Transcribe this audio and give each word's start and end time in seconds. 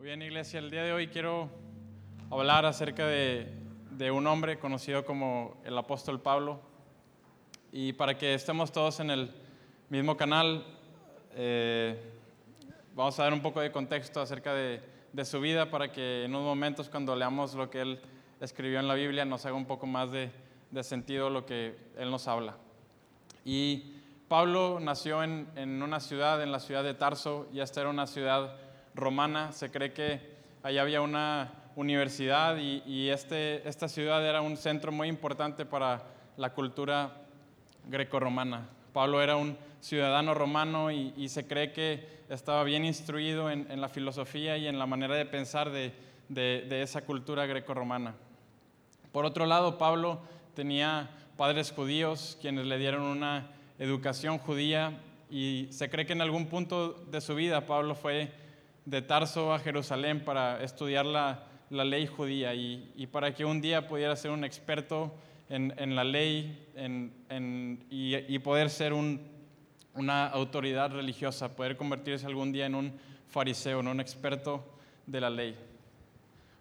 Muy 0.00 0.06
bien, 0.06 0.22
iglesia, 0.22 0.60
el 0.60 0.70
día 0.70 0.82
de 0.82 0.94
hoy 0.94 1.08
quiero 1.08 1.50
hablar 2.30 2.64
acerca 2.64 3.06
de, 3.06 3.52
de 3.90 4.10
un 4.10 4.26
hombre 4.26 4.58
conocido 4.58 5.04
como 5.04 5.60
el 5.62 5.76
apóstol 5.76 6.22
Pablo. 6.22 6.58
Y 7.70 7.92
para 7.92 8.16
que 8.16 8.32
estemos 8.32 8.72
todos 8.72 8.98
en 9.00 9.10
el 9.10 9.30
mismo 9.90 10.16
canal, 10.16 10.64
eh, 11.34 12.02
vamos 12.94 13.20
a 13.20 13.24
dar 13.24 13.34
un 13.34 13.42
poco 13.42 13.60
de 13.60 13.70
contexto 13.70 14.22
acerca 14.22 14.54
de, 14.54 14.80
de, 15.12 15.24
su 15.26 15.38
vida 15.38 15.70
para 15.70 15.92
que 15.92 16.24
en 16.24 16.30
unos 16.30 16.46
momentos 16.46 16.88
cuando 16.88 17.14
leamos 17.14 17.52
lo 17.52 17.68
que 17.68 17.82
él 17.82 18.00
escribió 18.40 18.80
en 18.80 18.88
la 18.88 18.94
Biblia 18.94 19.26
nos 19.26 19.44
haga 19.44 19.54
un 19.54 19.66
poco 19.66 19.86
más 19.86 20.10
de, 20.10 20.30
de 20.70 20.82
sentido 20.82 21.28
lo 21.28 21.44
que 21.44 21.76
él 21.98 22.10
nos 22.10 22.26
habla. 22.26 22.56
Y 23.44 23.96
Pablo 24.28 24.78
nació 24.80 25.22
en, 25.22 25.46
en 25.56 25.82
una 25.82 26.00
ciudad, 26.00 26.42
en 26.42 26.52
la 26.52 26.60
ciudad 26.60 26.84
de 26.84 26.94
Tarso, 26.94 27.48
y 27.52 27.60
esta 27.60 27.82
era 27.82 27.90
una 27.90 28.06
ciudad 28.06 28.56
romana. 29.00 29.52
Se 29.52 29.70
cree 29.70 29.92
que 29.92 30.20
allá 30.62 30.82
había 30.82 31.00
una 31.00 31.52
universidad 31.76 32.56
y, 32.58 33.08
este, 33.08 33.66
esta 33.68 33.88
ciudad 33.88 34.26
era 34.26 34.40
un 34.40 34.56
centro 34.56 34.92
muy 34.92 35.08
importante 35.08 35.64
para 35.64 36.04
la 36.36 36.52
cultura 36.52 37.16
grecorromana. 37.86 38.68
Pablo 38.92 39.22
era 39.22 39.36
un 39.36 39.56
ciudadano 39.80 40.34
romano 40.34 40.90
y, 40.90 41.28
se 41.28 41.46
cree 41.46 41.72
que 41.72 42.20
estaba 42.28 42.62
bien 42.64 42.84
instruido 42.84 43.50
en, 43.50 43.66
en, 43.70 43.80
la 43.80 43.88
filosofía 43.88 44.56
y 44.56 44.66
en 44.66 44.78
la 44.78 44.86
manera 44.86 45.14
de 45.14 45.26
pensar 45.26 45.70
de, 45.70 45.92
de, 46.28 46.66
de 46.68 46.82
esa 46.82 47.02
cultura 47.02 47.46
grecorromana. 47.46 48.14
Por 49.12 49.24
otro 49.24 49.46
lado, 49.46 49.78
Pablo 49.78 50.20
tenía 50.54 51.10
padres 51.36 51.72
judíos 51.72 52.36
quienes 52.40 52.66
le 52.66 52.78
dieron 52.78 53.02
una 53.02 53.50
educación 53.78 54.38
judía 54.38 55.00
y 55.30 55.68
se 55.70 55.88
cree 55.88 56.04
que 56.06 56.12
en 56.12 56.20
algún 56.20 56.46
punto 56.46 56.92
de 56.92 57.20
su 57.20 57.34
vida 57.34 57.66
Pablo 57.66 57.94
fue 57.94 58.32
de 58.84 59.02
Tarso 59.02 59.52
a 59.52 59.58
Jerusalén 59.58 60.24
para 60.24 60.62
estudiar 60.62 61.06
la, 61.06 61.44
la 61.70 61.84
ley 61.84 62.06
judía 62.06 62.54
y, 62.54 62.92
y, 62.96 63.06
para 63.06 63.34
que 63.34 63.44
un 63.44 63.60
día 63.60 63.86
pudiera 63.86 64.16
ser 64.16 64.30
un 64.30 64.44
experto 64.44 65.14
en, 65.48 65.74
en 65.76 65.94
la 65.94 66.04
ley 66.04 66.68
en, 66.74 67.12
en, 67.28 67.84
y, 67.90 68.16
y, 68.16 68.38
poder 68.38 68.70
ser 68.70 68.92
un, 68.92 69.20
una 69.94 70.26
autoridad 70.26 70.92
religiosa, 70.92 71.54
poder 71.54 71.76
convertirse 71.76 72.26
algún 72.26 72.52
día 72.52 72.66
en 72.66 72.74
un 72.74 72.92
fariseo, 73.28 73.80
en 73.80 73.88
un 73.88 74.00
experto 74.00 74.64
de 75.06 75.20
la 75.20 75.30
ley. 75.30 75.56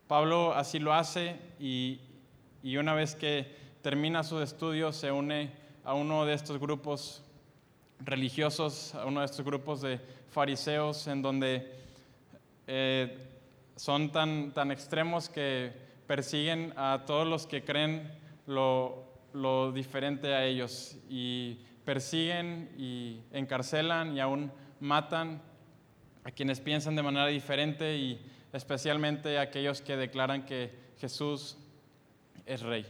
Pablo 0.07 0.53
así 0.53 0.79
lo 0.79 0.93
hace 0.93 1.35
y, 1.59 1.99
y 2.63 2.77
una 2.77 2.93
vez 2.93 3.15
que 3.15 3.55
termina 3.81 4.23
sus 4.23 4.43
estudios 4.43 4.95
se 4.95 5.11
une 5.11 5.51
a 5.83 5.93
uno 5.93 6.25
de 6.25 6.33
estos 6.33 6.59
grupos 6.59 7.23
religiosos, 7.99 8.95
a 8.95 9.05
uno 9.05 9.21
de 9.21 9.25
estos 9.25 9.45
grupos 9.45 9.81
de 9.81 9.99
fariseos 10.29 11.07
en 11.07 11.21
donde 11.21 11.79
eh, 12.71 13.17
son 13.75 14.11
tan, 14.11 14.51
tan 14.53 14.71
extremos 14.71 15.27
que 15.27 15.73
persiguen 16.05 16.71
a 16.77 17.03
todos 17.07 17.27
los 17.27 17.47
que 17.47 17.63
creen 17.63 18.11
lo, 18.45 19.05
lo 19.33 19.71
diferente 19.71 20.35
a 20.35 20.45
ellos 20.45 20.95
y 21.09 21.57
persiguen 21.83 22.69
y 22.77 23.21
encarcelan 23.31 24.15
y 24.15 24.19
aún 24.19 24.51
matan 24.79 25.41
a 26.23 26.29
quienes 26.29 26.59
piensan 26.59 26.95
de 26.95 27.01
manera 27.01 27.25
diferente 27.25 27.97
y 27.97 28.21
especialmente 28.53 29.39
a 29.39 29.41
aquellos 29.41 29.81
que 29.81 29.97
declaran 29.97 30.45
que 30.45 30.71
Jesús 30.99 31.57
es 32.45 32.61
rey. 32.61 32.85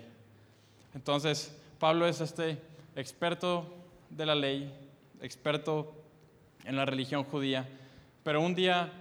Entonces, 0.94 1.57
Pablo 1.80 2.05
es 2.05 2.19
este 2.19 2.57
experto 2.97 3.66
de 4.09 4.25
la 4.25 4.35
ley, 4.35 4.73
experto 5.22 5.94
en 6.66 6.75
la 6.75 6.85
religión 6.85 7.23
judía, 7.23 7.66
pero 8.23 8.41
un 8.41 8.55
día 8.55 8.91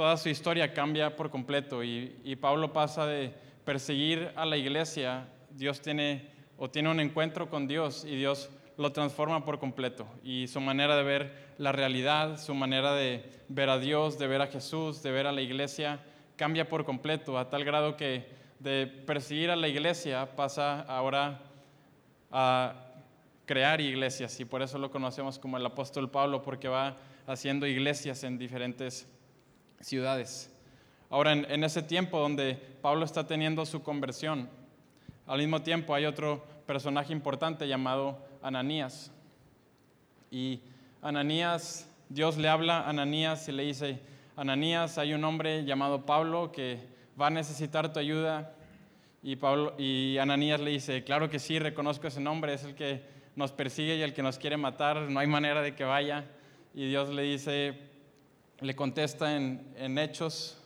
toda 0.00 0.16
su 0.16 0.30
historia 0.30 0.72
cambia 0.72 1.14
por 1.14 1.28
completo 1.28 1.84
y, 1.84 2.18
y, 2.24 2.34
Pablo 2.34 2.72
pasa 2.72 3.04
de 3.04 3.34
perseguir 3.66 4.32
a 4.34 4.46
la 4.46 4.56
iglesia, 4.56 5.28
Dios 5.50 5.82
tiene 5.82 6.30
o 6.56 6.70
tiene 6.70 6.88
un 6.88 7.00
encuentro 7.00 7.50
con 7.50 7.68
Dios 7.68 8.06
y 8.06 8.16
Dios 8.16 8.48
lo 8.78 8.92
transforma 8.92 9.44
por 9.44 9.58
completo. 9.58 10.06
Y 10.24 10.46
su 10.48 10.58
manera 10.58 10.96
de 10.96 11.02
ver 11.02 11.52
la 11.58 11.72
realidad, 11.72 12.38
su 12.38 12.54
manera 12.54 12.94
de 12.94 13.30
ver 13.48 13.68
a 13.68 13.78
Dios, 13.78 14.18
de 14.18 14.26
ver 14.26 14.40
a 14.40 14.46
Jesús, 14.46 15.02
de 15.02 15.10
ver 15.10 15.26
a 15.26 15.32
la 15.32 15.42
iglesia, 15.42 16.00
cambia 16.36 16.66
por 16.66 16.86
completo 16.86 17.38
a 17.38 17.50
tal 17.50 17.62
grado 17.62 17.98
que 17.98 18.26
de 18.58 18.86
perseguir 18.86 19.50
a 19.50 19.56
la 19.56 19.68
iglesia 19.68 20.34
pasa 20.34 20.80
ahora 20.80 21.42
a 22.30 22.72
crear 23.44 23.82
iglesias. 23.82 24.40
Y 24.40 24.46
por 24.46 24.62
eso 24.62 24.78
lo 24.78 24.90
conocemos 24.90 25.38
como 25.38 25.58
el 25.58 25.66
apóstol 25.66 26.10
Pablo 26.10 26.40
porque 26.40 26.68
va 26.68 26.96
haciendo 27.26 27.66
iglesias 27.66 28.24
en 28.24 28.38
diferentes 28.38 29.06
ciudades. 29.80 30.50
Ahora, 31.08 31.32
en, 31.32 31.50
en, 31.50 31.64
ese 31.64 31.82
tiempo 31.82 32.18
donde 32.18 32.54
Pablo 32.80 33.04
está 33.04 33.26
teniendo 33.26 33.66
su 33.66 33.82
conversión, 33.82 34.48
al 35.26 35.38
mismo 35.38 35.62
tiempo 35.62 35.94
hay 35.94 36.06
otro 36.06 36.44
personaje 36.66 37.12
importante 37.12 37.66
llamado 37.66 38.18
Ananías. 38.42 39.10
Y 40.30 40.60
Ananías, 41.02 41.88
Dios 42.08 42.36
le 42.36 42.48
habla 42.48 42.80
a 42.80 42.90
Ananías 42.90 43.48
y 43.48 43.52
le 43.52 43.64
dice, 43.64 44.00
Ananías, 44.36 44.98
hay 44.98 45.12
un 45.14 45.24
hombre 45.24 45.64
llamado 45.64 46.06
Pablo 46.06 46.52
que 46.52 46.78
va 47.20 47.26
a 47.26 47.30
necesitar 47.30 47.92
tu 47.92 47.98
ayuda. 47.98 48.54
Y, 49.22 49.36
Pablo, 49.36 49.74
y 49.78 50.16
Ananías 50.18 50.60
le 50.60 50.70
dice, 50.70 51.04
claro 51.04 51.28
que 51.28 51.38
sí, 51.38 51.58
reconozco 51.58 52.06
ese 52.06 52.20
nombre, 52.20 52.54
es 52.54 52.64
el 52.64 52.74
que 52.74 53.02
nos 53.36 53.52
persigue 53.52 53.96
y 53.96 54.02
el 54.02 54.14
que 54.14 54.22
nos 54.22 54.38
quiere 54.38 54.56
matar, 54.56 54.96
no 55.10 55.20
hay 55.20 55.26
manera 55.26 55.60
de 55.60 55.74
que 55.74 55.84
vaya. 55.84 56.24
Y 56.74 56.88
Dios 56.88 57.08
le 57.10 57.22
dice, 57.22 57.89
le 58.60 58.76
contesta 58.76 59.36
en, 59.36 59.72
en, 59.76 59.96
Hechos 59.98 60.58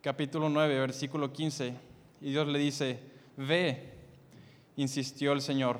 capítulo 0.00 0.48
9, 0.48 0.78
versículo 0.78 1.32
15, 1.32 1.74
y 2.20 2.30
Dios 2.30 2.46
le 2.46 2.58
dice, 2.58 3.00
ve, 3.36 3.94
insistió 4.76 5.32
el 5.32 5.40
Señor, 5.40 5.78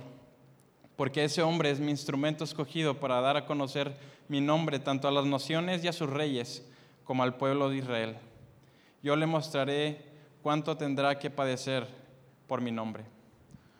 porque 0.96 1.24
ese 1.24 1.42
hombre 1.42 1.70
es 1.70 1.78
mi 1.78 1.90
instrumento 1.90 2.42
escogido 2.42 2.98
para 2.98 3.20
dar 3.20 3.36
a 3.36 3.46
conocer 3.46 3.96
mi 4.28 4.40
nombre 4.40 4.78
tanto 4.80 5.06
a 5.06 5.12
las 5.12 5.26
naciones 5.26 5.84
y 5.84 5.88
a 5.88 5.92
sus 5.92 6.10
reyes 6.10 6.66
como 7.04 7.22
al 7.22 7.36
pueblo 7.36 7.68
de 7.68 7.76
Israel. 7.76 8.16
Yo 9.02 9.14
le 9.14 9.26
mostraré 9.26 10.00
cuánto 10.42 10.76
tendrá 10.76 11.18
que 11.18 11.30
padecer 11.30 11.86
por 12.48 12.60
mi 12.60 12.72
nombre. 12.72 13.04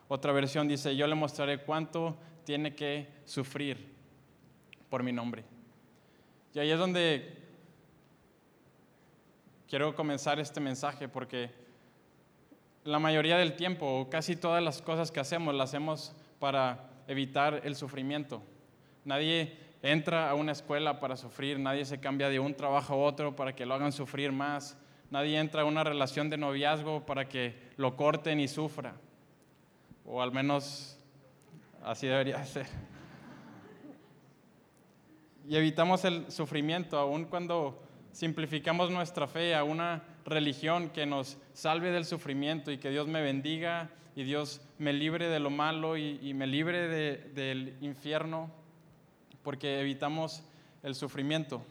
Otra 0.06 0.33
versión 0.33 0.69
dice, 0.69 0.94
yo 0.94 1.06
le 1.06 1.15
mostraré 1.15 1.62
cuánto 1.62 2.17
tiene 2.44 2.75
que 2.75 3.09
sufrir 3.25 3.93
por 4.89 5.03
mi 5.03 5.12
nombre. 5.12 5.53
Y 6.54 6.60
ahí 6.60 6.70
es 6.70 6.78
donde 6.78 7.37
quiero 9.69 9.92
comenzar 9.97 10.38
este 10.38 10.60
mensaje 10.60 11.09
porque 11.09 11.50
la 12.84 13.00
mayoría 13.00 13.37
del 13.37 13.56
tiempo, 13.56 14.06
casi 14.09 14.37
todas 14.37 14.62
las 14.62 14.81
cosas 14.81 15.10
que 15.10 15.19
hacemos, 15.19 15.53
las 15.53 15.70
hacemos 15.70 16.14
para 16.38 16.91
evitar 17.09 17.62
el 17.64 17.75
sufrimiento. 17.75 18.41
Nadie 19.04 19.59
entra 19.82 20.31
a 20.31 20.34
una 20.34 20.53
escuela 20.53 21.00
para 21.00 21.16
sufrir, 21.16 21.59
nadie 21.59 21.84
se 21.84 21.98
cambia 21.98 22.28
de 22.28 22.38
un 22.38 22.54
trabajo 22.54 22.94
a 22.94 22.98
otro 22.98 23.34
para 23.34 23.56
que 23.56 23.66
lo 23.66 23.75
hagan 23.75 23.91
sufrir 23.91 24.31
más, 24.31 24.78
nadie 25.10 25.41
entra 25.41 25.62
a 25.62 25.64
una 25.64 25.82
relación 25.82 26.31
de 26.31 26.37
noviazgo 26.37 27.04
para 27.04 27.28
que 27.28 27.72
lo 27.76 27.97
corten 27.97 28.38
y 28.38 28.47
sufra, 28.47 28.94
o 30.06 30.22
al 30.22 30.31
menos 30.31 31.00
así 31.82 32.06
debería 32.06 32.44
ser 32.47 32.94
y 35.49 35.56
evitamos 35.56 36.05
el 36.05 36.31
sufrimiento, 36.31 36.99
aun 36.99 37.27
cuando 37.27 37.82
simplificamos 38.12 38.91
nuestra 38.91 39.27
fe 39.27 39.55
a 39.55 39.65
una 39.65 40.03
religión 40.25 40.88
que 40.91 41.05
nos 41.05 41.37
salve 41.53 41.91
del 41.91 42.05
sufrimiento 42.05 42.71
y 42.71 42.78
que 42.78 42.91
Dios 42.91 43.06
me 43.06 43.21
bendiga 43.22 43.91
y 44.16 44.22
Dios 44.22 44.60
me 44.78 44.93
libre 44.93 45.28
de 45.28 45.41
lo 45.41 45.50
malo 45.50 45.97
y, 45.97 46.32
me 46.34 46.47
libre 46.47 46.88
de, 46.88 47.16
del 47.34 47.77
infierno, 47.81 48.50
porque 49.43 49.81
evitamos 49.81 50.44
el 50.82 50.94
sufrimiento. 50.94 51.62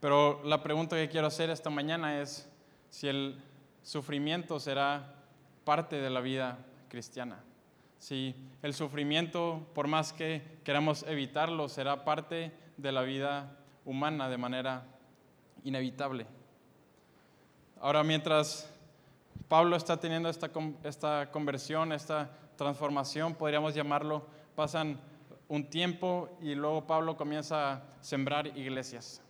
Pero 0.00 0.42
la 0.44 0.62
pregunta 0.62 0.96
que 0.96 1.08
quiero 1.08 1.28
hacer 1.28 1.50
esta 1.50 1.70
mañana 1.70 2.20
es 2.20 2.50
si 2.90 3.08
el 3.08 3.40
sufrimiento 3.82 4.58
será 4.58 5.14
parte 5.64 5.96
de 5.96 6.10
la 6.10 6.20
vida 6.20 6.58
cristiana. 6.88 7.42
Si 8.06 8.36
el 8.62 8.72
sufrimiento, 8.72 9.66
por 9.74 9.88
más 9.88 10.12
que 10.12 10.40
queramos 10.62 11.02
evitarlo, 11.08 11.68
será 11.68 12.04
parte 12.04 12.52
de 12.76 12.92
la 12.92 13.02
vida 13.02 13.58
humana 13.84 14.28
de 14.28 14.38
manera 14.38 14.84
inevitable. 15.64 16.24
Ahora, 17.80 18.04
mientras 18.04 18.72
Pablo 19.48 19.74
está 19.74 19.96
teniendo 19.96 20.28
esta, 20.28 20.52
esta 20.84 21.32
conversión, 21.32 21.90
esta 21.90 22.30
transformación, 22.54 23.34
podríamos 23.34 23.74
llamarlo, 23.74 24.24
pasan 24.54 25.00
un 25.48 25.68
tiempo 25.68 26.28
y 26.40 26.54
luego 26.54 26.86
Pablo 26.86 27.16
comienza 27.16 27.72
a 27.72 27.82
sembrar 28.02 28.56
iglesias. 28.56 29.20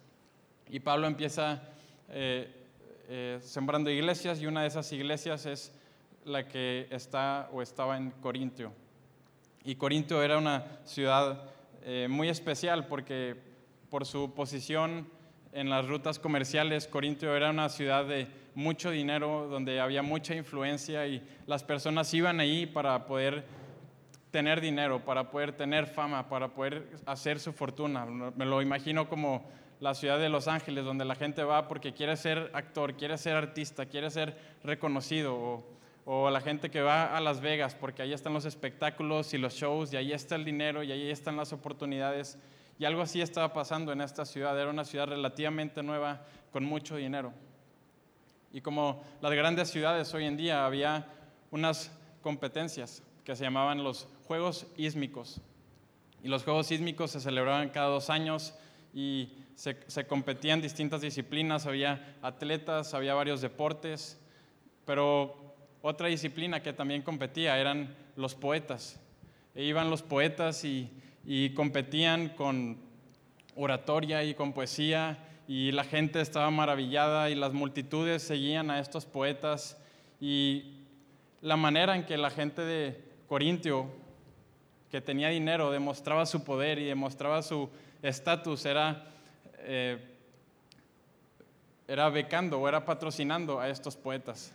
Y 0.69 0.81
Pablo 0.81 1.06
empieza 1.06 1.62
eh, 2.11 2.55
eh, 3.08 3.38
sembrando 3.40 3.88
iglesias 3.88 4.38
y 4.38 4.46
una 4.46 4.61
de 4.61 4.69
esas 4.69 4.93
iglesias 4.93 5.46
es 5.46 5.73
la 6.26 6.46
que 6.46 6.88
está 6.90 7.49
o 7.52 7.62
estaba 7.62 7.96
en 7.96 8.11
Corintio. 8.11 8.73
Y 9.64 9.76
Corintio 9.76 10.23
era 10.23 10.38
una 10.38 10.81
ciudad 10.84 11.44
eh, 11.82 12.08
muy 12.11 12.28
especial 12.28 12.87
porque 12.87 13.37
por 13.88 14.05
su 14.05 14.34
posición 14.34 15.08
en 15.52 15.70
las 15.70 15.87
rutas 15.87 16.19
comerciales. 16.19 16.87
Corintio 16.87 17.34
era 17.34 17.50
una 17.50 17.69
ciudad 17.69 18.05
de 18.05 18.26
mucho 18.55 18.90
dinero, 18.90 19.49
donde 19.49 19.81
había 19.81 20.02
mucha 20.02 20.34
influencia 20.34 21.06
y 21.06 21.26
las 21.46 21.62
personas 21.62 22.12
iban 22.12 22.40
ahí 22.40 22.67
para 22.67 23.06
poder 23.06 23.44
tener 24.31 24.61
dinero, 24.61 25.05
para 25.05 25.31
poder 25.31 25.52
tener 25.52 25.87
fama, 25.87 26.28
para 26.28 26.49
poder 26.49 26.88
hacer 27.06 27.38
su 27.38 27.52
fortuna. 27.52 28.05
Me 28.05 28.44
lo 28.44 28.61
imagino 28.61 29.08
como 29.08 29.49
la 29.81 29.94
ciudad 29.94 30.19
de 30.19 30.28
Los 30.28 30.49
Ángeles, 30.49 30.84
donde 30.84 31.05
la 31.05 31.14
gente 31.14 31.44
va 31.44 31.69
porque 31.69 31.93
quiere 31.93 32.17
ser 32.17 32.50
actor, 32.52 32.94
quiere 32.94 33.17
ser 33.17 33.37
artista, 33.37 33.87
quiere 33.87 34.11
ser 34.11 34.37
reconocido, 34.64 35.64
o 36.08 36.30
la 36.30 36.40
gente 36.40 36.70
que 36.70 36.82
va 36.82 37.16
a 37.16 37.20
Las 37.20 37.40
Vegas 37.40 37.74
porque 37.74 38.00
ahí 38.00 38.12
están 38.12 38.32
los 38.32 38.44
espectáculos 38.44 39.34
y 39.34 39.38
los 39.38 39.54
shows, 39.54 39.92
y 39.92 39.96
ahí 39.96 40.12
está 40.12 40.36
el 40.36 40.44
dinero, 40.44 40.84
y 40.84 40.92
ahí 40.92 41.10
están 41.10 41.36
las 41.36 41.52
oportunidades. 41.52 42.38
Y 42.78 42.84
algo 42.84 43.02
así 43.02 43.20
estaba 43.20 43.52
pasando 43.52 43.90
en 43.90 44.00
esta 44.00 44.24
ciudad. 44.24 44.58
Era 44.58 44.70
una 44.70 44.84
ciudad 44.84 45.08
relativamente 45.08 45.82
nueva 45.82 46.24
con 46.52 46.64
mucho 46.64 46.94
dinero. 46.94 47.32
Y 48.52 48.60
como 48.60 49.02
las 49.20 49.32
grandes 49.32 49.68
ciudades 49.68 50.14
hoy 50.14 50.26
en 50.26 50.36
día, 50.36 50.64
había 50.64 51.08
unas 51.50 51.90
competencias 52.22 53.02
que 53.24 53.34
se 53.34 53.42
llamaban 53.42 53.82
los 53.82 54.06
Juegos 54.28 54.68
Ísmicos. 54.76 55.40
Y 56.22 56.28
los 56.28 56.44
Juegos 56.44 56.68
Sísmicos 56.68 57.10
se 57.10 57.20
celebraban 57.20 57.70
cada 57.70 57.88
dos 57.88 58.10
años 58.10 58.54
y 58.94 59.32
se, 59.56 59.76
se 59.88 60.06
competían 60.06 60.62
distintas 60.62 61.00
disciplinas. 61.00 61.66
Había 61.66 62.16
atletas, 62.22 62.94
había 62.94 63.14
varios 63.14 63.40
deportes, 63.40 64.20
pero 64.84 65.45
otra 65.86 66.08
disciplina 66.08 66.64
que 66.64 66.72
también 66.72 67.02
competía 67.02 67.60
eran 67.60 67.94
los 68.16 68.34
poetas. 68.34 68.98
E 69.54 69.62
iban 69.62 69.88
los 69.88 70.02
poetas 70.02 70.64
y 70.64 71.50
competían 71.54 72.30
con 72.30 72.78
oratoria 73.54 74.24
y 74.24 74.34
con 74.34 74.52
poesía 74.52 75.16
y 75.46 75.70
la 75.70 75.84
gente 75.84 76.20
estaba 76.20 76.50
maravillada 76.50 77.30
y 77.30 77.36
las 77.36 77.52
multitudes 77.52 78.22
seguían 78.22 78.68
a 78.68 78.80
estos 78.80 79.06
poetas 79.06 79.78
y 80.20 80.72
la 81.40 81.56
manera 81.56 81.94
en 81.94 82.04
que 82.04 82.16
la 82.16 82.30
gente 82.30 82.62
de 82.62 83.00
Corintio, 83.28 83.86
que 84.90 85.00
tenía 85.00 85.28
dinero, 85.28 85.70
demostraba 85.70 86.26
su 86.26 86.42
poder 86.42 86.80
y 86.80 86.84
demostraba 86.84 87.42
su 87.42 87.70
estatus 88.02 88.66
era, 88.66 89.06
eh, 89.58 89.98
era 91.86 92.08
becando 92.08 92.60
o 92.60 92.66
era 92.66 92.84
patrocinando 92.84 93.60
a 93.60 93.68
estos 93.68 93.94
poetas. 93.94 94.52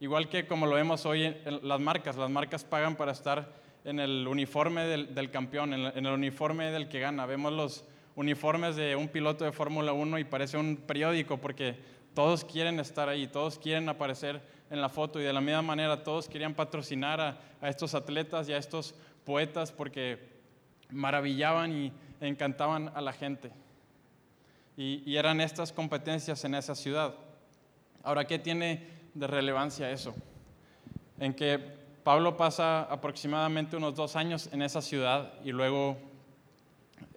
Igual 0.00 0.28
que 0.28 0.46
como 0.46 0.66
lo 0.66 0.76
vemos 0.76 1.04
hoy 1.06 1.24
en 1.24 1.66
las 1.66 1.80
marcas, 1.80 2.16
las 2.16 2.30
marcas 2.30 2.62
pagan 2.64 2.94
para 2.94 3.10
estar 3.10 3.52
en 3.84 3.98
el 3.98 4.28
uniforme 4.28 4.84
del, 4.84 5.30
campeón, 5.32 5.74
en, 5.74 6.06
el 6.06 6.12
uniforme 6.12 6.70
del 6.70 6.88
que 6.88 7.00
gana. 7.00 7.26
Vemos 7.26 7.52
los 7.52 7.84
uniformes 8.14 8.76
de 8.76 8.94
un 8.94 9.08
piloto 9.08 9.44
de 9.44 9.50
Fórmula 9.50 9.92
1 9.92 10.20
y 10.20 10.24
parece 10.24 10.56
un 10.56 10.76
periódico 10.76 11.38
porque 11.38 11.76
todos 12.14 12.44
quieren 12.44 12.78
estar 12.78 13.08
ahí, 13.08 13.26
todos 13.26 13.58
quieren 13.58 13.88
aparecer 13.88 14.40
en 14.70 14.80
la 14.80 14.88
foto 14.88 15.20
y 15.20 15.24
de 15.24 15.32
la 15.32 15.40
misma 15.40 15.62
manera 15.62 16.04
todos 16.04 16.28
querían 16.28 16.54
patrocinar 16.54 17.20
a, 17.20 17.68
estos 17.68 17.94
atletas 17.94 18.48
y 18.48 18.52
a 18.52 18.58
estos 18.58 18.94
poetas 19.24 19.72
porque 19.72 20.28
maravillaban 20.90 21.72
y 21.72 21.92
encantaban 22.20 22.92
a 22.94 23.00
la 23.00 23.12
gente. 23.12 23.50
Y, 24.76 25.02
y 25.04 25.16
eran 25.16 25.40
estas 25.40 25.72
competencias 25.72 26.44
en 26.44 26.54
esa 26.54 26.76
ciudad. 26.76 27.16
Ahora, 28.04 28.26
¿qué 28.26 28.38
tiene 28.38 28.97
de 29.18 29.26
relevancia 29.26 29.90
eso? 29.90 30.14
En 31.18 31.34
que 31.34 31.58
Pablo 32.04 32.36
pasa 32.36 32.82
aproximadamente 32.82 33.76
unos 33.76 33.94
dos 33.94 34.16
años 34.16 34.48
en 34.52 34.62
esa 34.62 34.80
ciudad 34.80 35.34
y 35.44 35.52
luego 35.52 35.98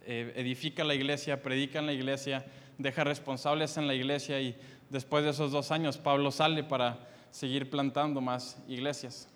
eh, 0.06 0.34
edifica 0.36 0.84
la 0.84 0.96
iglesia, 0.96 1.42
predica 1.42 1.80
en 1.80 1.86
la 1.86 1.94
iglesia, 1.94 2.46
deja 2.78 3.04
responsables 3.04 3.78
en 3.78 3.88
la 3.88 3.94
iglesia 3.94 4.42
y 4.42 4.58
después 4.90 5.24
de 5.24 5.30
esos 5.30 5.52
dos 5.52 5.72
años 5.72 5.98
Pablo 5.98 6.32
sale 6.32 6.64
para 6.64 7.08
seguir 7.30 7.70
plantando 7.70 8.20
más 8.20 8.62
iglesias. 8.68 9.30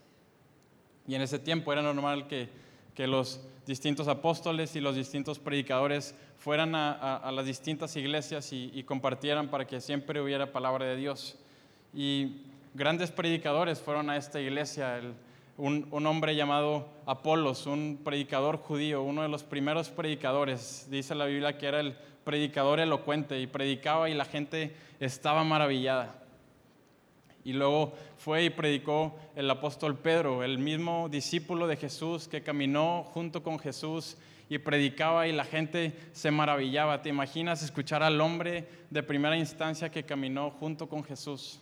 Y 1.07 1.15
en 1.15 1.21
ese 1.21 1.39
tiempo 1.39 1.71
era 1.71 1.81
normal 1.81 2.27
que, 2.27 2.49
los 3.07 3.41
distintos 3.65 4.07
apóstoles 4.07 4.75
y 4.75 4.81
los 4.81 4.95
distintos 4.95 5.37
predicadores 5.37 6.15
fueran 6.37 6.75
a, 6.75 7.31
las 7.31 7.45
distintas 7.45 7.95
iglesias 7.95 8.51
y, 8.51 8.71
y, 8.73 8.83
compartieran 8.83 9.49
para 9.49 9.65
que 9.67 9.81
siempre 9.81 10.21
hubiera 10.21 10.51
palabra 10.51 10.85
de 10.85 10.95
Dios. 10.95 11.37
Y 11.93 12.41
grandes 12.75 13.09
predicadores 13.09 13.79
fueron 13.79 14.09
a 14.09 14.17
esta 14.17 14.39
iglesia. 14.39 15.01
Un, 15.57 15.87
hombre 16.05 16.35
llamado 16.35 16.89
Apolos, 17.05 17.65
un 17.65 18.01
predicador 18.03 18.57
judío, 18.57 19.01
uno 19.01 19.21
de 19.21 19.29
los 19.29 19.43
primeros 19.43 19.89
predicadores. 19.89 20.87
Dice 20.91 21.15
la 21.15 21.25
Biblia 21.25 21.57
que 21.57 21.67
era 21.67 21.79
el 21.79 21.95
predicador 22.25 22.81
elocuente 22.81 23.39
y 23.39 23.47
predicaba 23.47 24.09
y 24.09 24.13
la 24.13 24.25
gente 24.25 24.75
estaba 24.99 25.45
maravillada. 25.45 26.21
Y 27.45 27.53
luego 27.53 27.93
fue 28.17 28.43
y 28.43 28.49
predicó 28.49 29.15
el 29.35 29.49
apóstol 29.49 29.97
Pedro, 29.97 30.43
el 30.43 30.57
mismo 30.57 31.07
discípulo 31.09 31.67
de 31.67 31.77
Jesús 31.77 32.27
que 32.27 32.43
caminó 32.43 33.03
junto 33.03 33.41
con 33.41 33.57
Jesús 33.57 34.17
y 34.49 34.57
predicaba 34.57 35.27
y 35.27 35.31
la 35.31 35.45
gente 35.45 35.93
se 36.11 36.31
maravillaba. 36.31 37.01
¿Te 37.01 37.09
imaginas 37.09 37.63
escuchar 37.63 38.03
al 38.03 38.19
hombre 38.19 38.67
de 38.89 39.03
primera 39.03 39.37
instancia 39.37 39.89
que 39.89 40.03
caminó 40.03 40.51
junto 40.51 40.89
con 40.89 41.03
Jesús? 41.03 41.61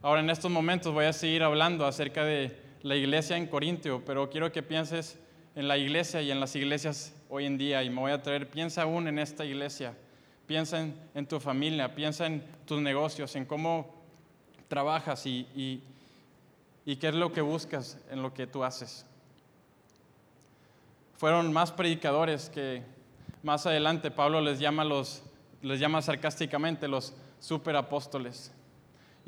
Ahora 0.00 0.20
en 0.20 0.30
estos 0.30 0.50
momentos 0.50 0.94
voy 0.94 1.06
a 1.06 1.12
seguir 1.12 1.42
hablando 1.42 1.84
acerca 1.84 2.24
de 2.24 2.56
la 2.82 2.94
iglesia 2.94 3.36
en 3.36 3.48
Corintio, 3.48 4.04
pero 4.04 4.30
quiero 4.30 4.52
que 4.52 4.62
pienses 4.62 5.18
en 5.56 5.66
la 5.66 5.76
iglesia 5.76 6.22
y 6.22 6.30
en 6.30 6.38
las 6.38 6.54
iglesias 6.54 7.12
hoy 7.28 7.46
en 7.46 7.58
día 7.58 7.82
y 7.82 7.90
me 7.90 8.00
voy 8.00 8.12
a 8.12 8.22
traer, 8.22 8.48
piensa 8.48 8.82
aún 8.82 9.08
en 9.08 9.18
esta 9.18 9.44
iglesia, 9.44 9.94
piensa 10.46 10.86
en, 11.14 11.26
tu 11.26 11.40
familia, 11.40 11.96
piensa 11.96 12.26
en 12.26 12.44
tus 12.64 12.80
negocios, 12.80 13.34
en 13.34 13.44
cómo 13.44 13.92
trabajas 14.68 15.26
y, 15.26 15.82
y 16.86 16.96
qué 16.96 17.08
es 17.08 17.14
lo 17.14 17.32
que 17.32 17.40
buscas 17.40 17.98
en 18.08 18.22
lo 18.22 18.32
que 18.32 18.46
tú 18.46 18.62
haces. 18.62 19.04
Fueron 21.16 21.52
más 21.52 21.72
predicadores 21.72 22.48
que 22.50 22.84
más 23.42 23.66
adelante 23.66 24.12
Pablo 24.12 24.40
les 24.40 24.60
llama, 24.60 24.84
los, 24.84 25.24
les 25.60 25.80
llama 25.80 26.02
sarcásticamente 26.02 26.86
los 26.86 27.14
superapóstoles. 27.40 28.52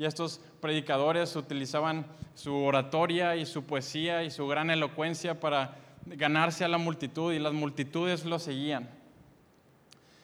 Y 0.01 0.05
estos 0.05 0.41
predicadores 0.61 1.35
utilizaban 1.35 2.07
su 2.33 2.55
oratoria 2.55 3.35
y 3.35 3.45
su 3.45 3.65
poesía 3.65 4.23
y 4.23 4.31
su 4.31 4.47
gran 4.47 4.71
elocuencia 4.71 5.39
para 5.39 5.77
ganarse 6.07 6.65
a 6.65 6.67
la 6.67 6.79
multitud 6.79 7.31
y 7.31 7.37
las 7.37 7.53
multitudes 7.53 8.25
lo 8.25 8.39
seguían. 8.39 8.89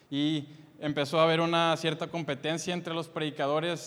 Y 0.09 0.47
empezó 0.79 1.19
a 1.19 1.25
haber 1.25 1.41
una 1.41 1.77
cierta 1.77 2.07
competencia 2.07 2.73
entre 2.73 2.95
los 2.95 3.07
predicadores, 3.07 3.79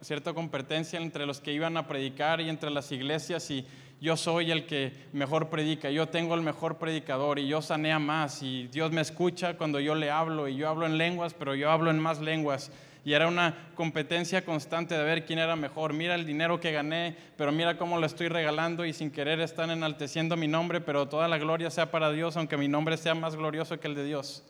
cierta, 0.00 0.32
competencia 0.32 0.98
entre 0.98 1.26
los 1.26 1.40
que 1.40 1.52
iban 1.52 1.76
a 1.76 1.86
predicar 1.86 2.40
y 2.40 2.48
entre 2.48 2.70
las 2.70 2.90
iglesias 2.90 3.50
y 3.50 3.66
yo 4.00 4.16
soy 4.16 4.50
el 4.50 4.64
que 4.64 4.94
mejor 5.12 5.50
predica, 5.50 5.90
yo 5.90 6.08
tengo 6.08 6.34
el 6.34 6.40
mejor 6.40 6.78
predicador 6.78 7.38
y 7.38 7.48
yo 7.48 7.60
sanea 7.60 7.98
más 7.98 8.42
y 8.42 8.68
Dios 8.68 8.92
me 8.92 9.02
escucha 9.02 9.58
cuando 9.58 9.78
yo 9.78 9.94
le 9.94 10.10
hablo 10.10 10.48
y 10.48 10.56
yo 10.56 10.70
hablo 10.70 10.86
en 10.86 10.96
lenguas, 10.96 11.34
pero 11.34 11.54
yo 11.54 11.70
hablo 11.70 11.90
en 11.90 11.98
más 11.98 12.22
lenguas 12.22 12.72
y 13.04 13.12
era 13.12 13.28
una 13.28 13.68
competencia 13.74 14.44
constante 14.44 14.96
de 14.96 15.04
ver 15.04 15.26
quién 15.26 15.38
era 15.38 15.56
mejor. 15.56 15.92
Mira 15.92 16.14
el 16.14 16.24
dinero 16.24 16.58
que 16.58 16.72
gané, 16.72 17.14
pero 17.36 17.52
mira 17.52 17.76
cómo 17.76 17.98
lo 17.98 18.06
estoy 18.06 18.28
regalando 18.28 18.86
y 18.86 18.94
sin 18.94 19.10
querer 19.10 19.40
están 19.40 19.70
enalteciendo 19.70 20.36
mi 20.36 20.48
nombre, 20.48 20.80
pero 20.80 21.06
toda 21.06 21.28
la 21.28 21.36
gloria 21.36 21.70
sea 21.70 21.90
para 21.90 22.10
Dios, 22.10 22.36
aunque 22.38 22.56
mi 22.56 22.66
nombre 22.66 22.96
sea 22.96 23.14
más 23.14 23.36
glorioso 23.36 23.78
que 23.78 23.88
el 23.88 23.94
de 23.94 24.04
Dios. 24.04 24.42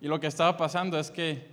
Y 0.00 0.08
lo 0.08 0.18
que 0.18 0.26
estaba 0.26 0.56
pasando 0.56 0.98
es 0.98 1.10
que 1.10 1.46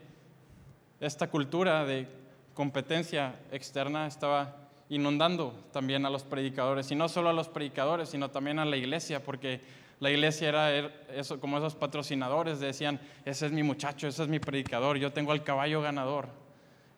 esta 1.00 1.30
cultura 1.30 1.86
de 1.86 2.08
competencia 2.56 3.36
externa 3.52 4.08
estaba 4.08 4.58
inundando 4.90 5.54
también 5.72 6.06
a 6.06 6.10
los 6.10 6.24
predicadores, 6.24 6.92
y 6.92 6.96
no 6.96 7.08
solo 7.08 7.30
a 7.30 7.34
los 7.34 7.50
predicadores, 7.50 8.10
sino 8.10 8.32
también 8.32 8.58
a 8.58 8.66
la 8.66 8.78
iglesia, 8.78 9.24
porque 9.24 9.83
la 10.04 10.12
iglesia 10.12 10.50
era 10.50 10.70
er, 10.70 11.06
eso, 11.16 11.40
como 11.40 11.58
esos 11.58 11.76
patrocinadores, 11.76 12.60
decían, 12.60 13.00
ese 13.24 13.46
es 13.46 13.54
mi 13.54 13.64
muchacho, 13.64 14.06
ese 14.06 14.24
es 14.24 14.28
mi 14.28 14.38
predicador, 14.38 14.98
yo 14.98 15.14
tengo 15.14 15.32
al 15.32 15.46
caballo 15.46 15.82
ganador. 15.82 16.28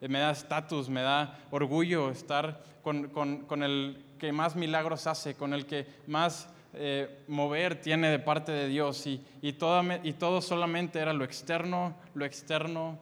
Eh, 0.02 0.08
me 0.08 0.18
da 0.18 0.32
estatus, 0.32 0.90
me 0.90 1.04
da 1.04 1.38
orgullo 1.52 2.10
estar 2.10 2.64
con, 2.82 3.62
el 3.62 4.04
que 4.18 4.32
más 4.32 4.56
milagros 4.56 5.06
hace, 5.06 5.36
con 5.36 5.54
el 5.54 5.68
que 5.68 5.86
más 6.08 6.50
eh, 6.74 7.24
mover 7.28 7.80
tiene 7.80 8.10
de 8.10 8.18
parte 8.18 8.52
de 8.52 8.68
Dios. 8.68 9.06
Y, 9.06 9.24
y, 9.44 9.50
y 9.50 10.14
todo 10.14 10.42
solamente 10.42 10.98
era 10.98 11.14
lo 11.14 11.26
externo, 11.26 11.96
lo 12.16 12.26
externo 12.26 12.98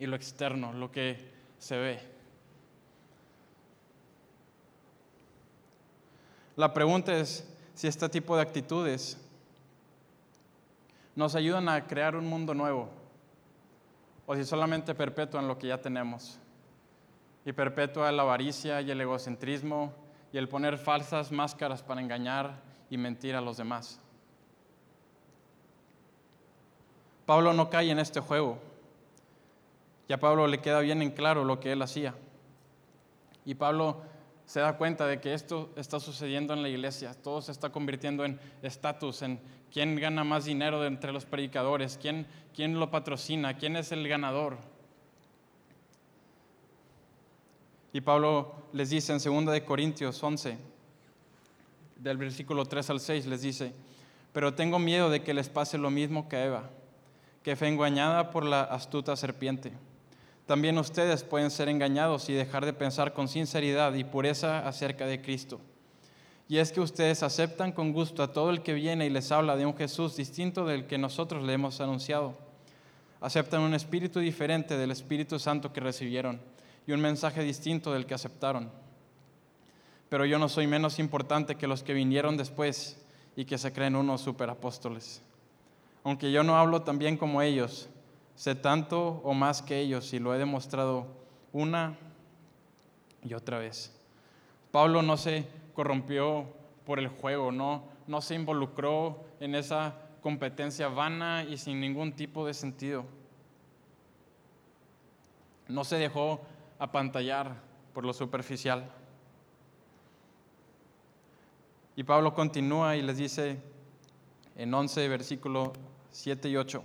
y 0.00 0.06
lo 0.06 0.16
externo, 0.16 0.72
lo 0.72 0.90
que 0.90 1.16
se 1.60 1.76
ve. 1.76 2.00
La 6.56 6.74
pregunta 6.74 7.16
es, 7.16 7.51
si 7.74 7.86
este 7.86 8.08
tipo 8.08 8.36
de 8.36 8.42
actitudes 8.42 9.18
nos 11.14 11.34
ayudan 11.34 11.68
a 11.68 11.86
crear 11.86 12.16
un 12.16 12.26
mundo 12.26 12.54
nuevo 12.54 12.88
o 14.26 14.34
si 14.36 14.44
solamente 14.44 14.94
perpetúan 14.94 15.48
lo 15.48 15.58
que 15.58 15.68
ya 15.68 15.78
tenemos 15.78 16.38
y 17.44 17.52
perpetúa 17.52 18.12
la 18.12 18.22
avaricia 18.22 18.80
y 18.80 18.90
el 18.90 19.00
egocentrismo 19.00 19.92
y 20.32 20.38
el 20.38 20.48
poner 20.48 20.78
falsas 20.78 21.32
máscaras 21.32 21.82
para 21.82 22.00
engañar 22.00 22.60
y 22.88 22.96
mentir 22.96 23.34
a 23.34 23.40
los 23.40 23.56
demás. 23.56 24.00
Pablo 27.26 27.52
no 27.52 27.68
cae 27.70 27.90
en 27.90 27.98
este 27.98 28.20
juego 28.20 28.58
y 30.08 30.12
a 30.12 30.20
Pablo 30.20 30.46
le 30.46 30.60
queda 30.60 30.80
bien 30.80 31.02
en 31.02 31.10
claro 31.10 31.44
lo 31.44 31.60
que 31.60 31.72
él 31.72 31.82
hacía. 31.82 32.14
Y 33.44 33.54
Pablo 33.54 34.02
se 34.52 34.60
da 34.60 34.76
cuenta 34.76 35.06
de 35.06 35.18
que 35.18 35.32
esto 35.32 35.70
está 35.76 35.98
sucediendo 35.98 36.52
en 36.52 36.60
la 36.60 36.68
iglesia. 36.68 37.14
Todo 37.14 37.40
se 37.40 37.50
está 37.52 37.70
convirtiendo 37.72 38.22
en 38.22 38.38
estatus, 38.60 39.22
en 39.22 39.40
quién 39.72 39.96
gana 39.96 40.24
más 40.24 40.44
dinero 40.44 40.84
entre 40.84 41.10
los 41.10 41.24
predicadores, 41.24 41.98
quién, 41.98 42.26
quién 42.54 42.78
lo 42.78 42.90
patrocina, 42.90 43.56
quién 43.56 43.76
es 43.76 43.92
el 43.92 44.06
ganador. 44.06 44.58
Y 47.94 48.02
Pablo 48.02 48.52
les 48.74 48.90
dice 48.90 49.14
en 49.14 49.46
2 49.46 49.60
Corintios 49.62 50.22
11, 50.22 50.58
del 51.96 52.18
versículo 52.18 52.66
3 52.66 52.90
al 52.90 53.00
6, 53.00 53.24
les 53.28 53.40
dice, 53.40 53.72
pero 54.34 54.52
tengo 54.52 54.78
miedo 54.78 55.08
de 55.08 55.22
que 55.22 55.32
les 55.32 55.48
pase 55.48 55.78
lo 55.78 55.88
mismo 55.88 56.28
que 56.28 56.36
a 56.36 56.44
Eva, 56.44 56.70
que 57.42 57.56
fue 57.56 57.68
engañada 57.68 58.30
por 58.30 58.44
la 58.44 58.64
astuta 58.64 59.16
serpiente. 59.16 59.72
También 60.46 60.78
ustedes 60.78 61.22
pueden 61.22 61.50
ser 61.50 61.68
engañados 61.68 62.28
y 62.28 62.32
dejar 62.32 62.66
de 62.66 62.72
pensar 62.72 63.12
con 63.12 63.28
sinceridad 63.28 63.94
y 63.94 64.04
pureza 64.04 64.66
acerca 64.66 65.06
de 65.06 65.22
Cristo. 65.22 65.60
Y 66.48 66.58
es 66.58 66.72
que 66.72 66.80
ustedes 66.80 67.22
aceptan 67.22 67.72
con 67.72 67.92
gusto 67.92 68.22
a 68.22 68.32
todo 68.32 68.50
el 68.50 68.62
que 68.62 68.74
viene 68.74 69.06
y 69.06 69.10
les 69.10 69.32
habla 69.32 69.56
de 69.56 69.64
un 69.64 69.76
Jesús 69.76 70.16
distinto 70.16 70.66
del 70.66 70.86
que 70.86 70.98
nosotros 70.98 71.42
le 71.44 71.54
hemos 71.54 71.80
anunciado. 71.80 72.34
Aceptan 73.20 73.62
un 73.62 73.74
espíritu 73.74 74.18
diferente 74.18 74.76
del 74.76 74.90
Espíritu 74.90 75.38
Santo 75.38 75.72
que 75.72 75.80
recibieron 75.80 76.40
y 76.86 76.92
un 76.92 77.00
mensaje 77.00 77.42
distinto 77.42 77.92
del 77.92 78.04
que 78.04 78.14
aceptaron. 78.14 78.70
Pero 80.08 80.26
yo 80.26 80.38
no 80.38 80.48
soy 80.48 80.66
menos 80.66 80.98
importante 80.98 81.54
que 81.54 81.68
los 81.68 81.82
que 81.82 81.94
vinieron 81.94 82.36
después 82.36 82.98
y 83.36 83.44
que 83.44 83.56
se 83.56 83.72
creen 83.72 83.96
unos 83.96 84.20
superapóstoles. 84.20 85.22
Aunque 86.04 86.32
yo 86.32 86.42
no 86.42 86.58
hablo 86.58 86.82
tan 86.82 86.98
bien 86.98 87.16
como 87.16 87.40
ellos, 87.40 87.88
sé 88.34 88.54
tanto 88.54 89.20
o 89.24 89.34
más 89.34 89.62
que 89.62 89.80
ellos 89.80 90.12
y 90.12 90.18
lo 90.18 90.34
he 90.34 90.38
demostrado 90.38 91.06
una 91.52 91.98
y 93.22 93.34
otra 93.34 93.58
vez. 93.58 93.94
Pablo 94.70 95.02
no 95.02 95.16
se 95.16 95.46
corrompió 95.74 96.46
por 96.84 96.98
el 96.98 97.08
juego, 97.08 97.52
no, 97.52 97.84
no 98.06 98.20
se 98.20 98.34
involucró 98.34 99.24
en 99.40 99.54
esa 99.54 99.94
competencia 100.22 100.88
vana 100.88 101.44
y 101.44 101.58
sin 101.58 101.80
ningún 101.80 102.12
tipo 102.12 102.46
de 102.46 102.54
sentido. 102.54 103.04
No 105.68 105.84
se 105.84 105.96
dejó 105.96 106.40
apantallar 106.78 107.56
por 107.92 108.04
lo 108.04 108.12
superficial. 108.12 108.90
Y 111.94 112.04
Pablo 112.04 112.34
continúa 112.34 112.96
y 112.96 113.02
les 113.02 113.18
dice 113.18 113.60
en 114.56 114.72
11, 114.72 115.08
versículo 115.08 115.72
7 116.10 116.48
y 116.48 116.56
8, 116.56 116.82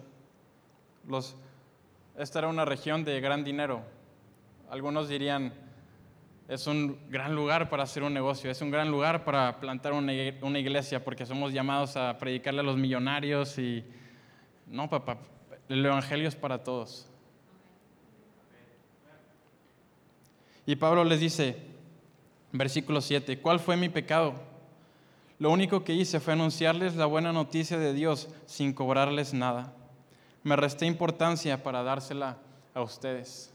esta 2.17 2.39
era 2.39 2.47
una 2.47 2.65
región 2.65 3.03
de 3.03 3.19
gran 3.21 3.43
dinero. 3.43 3.81
Algunos 4.69 5.07
dirían, 5.07 5.53
es 6.47 6.67
un 6.67 6.97
gran 7.09 7.35
lugar 7.35 7.69
para 7.69 7.83
hacer 7.83 8.03
un 8.03 8.13
negocio, 8.13 8.49
es 8.49 8.61
un 8.61 8.71
gran 8.71 8.89
lugar 8.89 9.23
para 9.23 9.59
plantar 9.59 9.93
una, 9.93 10.13
una 10.41 10.59
iglesia, 10.59 11.03
porque 11.03 11.25
somos 11.25 11.53
llamados 11.53 11.95
a 11.97 12.17
predicarle 12.17 12.61
a 12.61 12.63
los 12.63 12.77
millonarios 12.77 13.57
y... 13.57 13.83
No, 14.65 14.89
papá, 14.89 15.17
el 15.69 15.85
Evangelio 15.85 16.27
es 16.27 16.35
para 16.35 16.63
todos. 16.63 17.07
Y 20.65 20.75
Pablo 20.75 21.05
les 21.05 21.21
dice, 21.21 21.55
versículo 22.51 22.99
7, 22.99 23.39
¿cuál 23.39 23.61
fue 23.61 23.77
mi 23.77 23.87
pecado? 23.87 24.33
Lo 25.39 25.51
único 25.51 25.83
que 25.83 25.93
hice 25.93 26.19
fue 26.19 26.33
anunciarles 26.33 26.95
la 26.95 27.05
buena 27.05 27.31
noticia 27.31 27.77
de 27.77 27.93
Dios 27.93 28.27
sin 28.45 28.73
cobrarles 28.73 29.33
nada. 29.33 29.73
Me 30.47 30.55
resté 30.55 30.85
importancia 30.85 31.61
para 31.61 31.83
dársela 31.83 32.37
a 32.73 32.81
ustedes. 32.81 33.53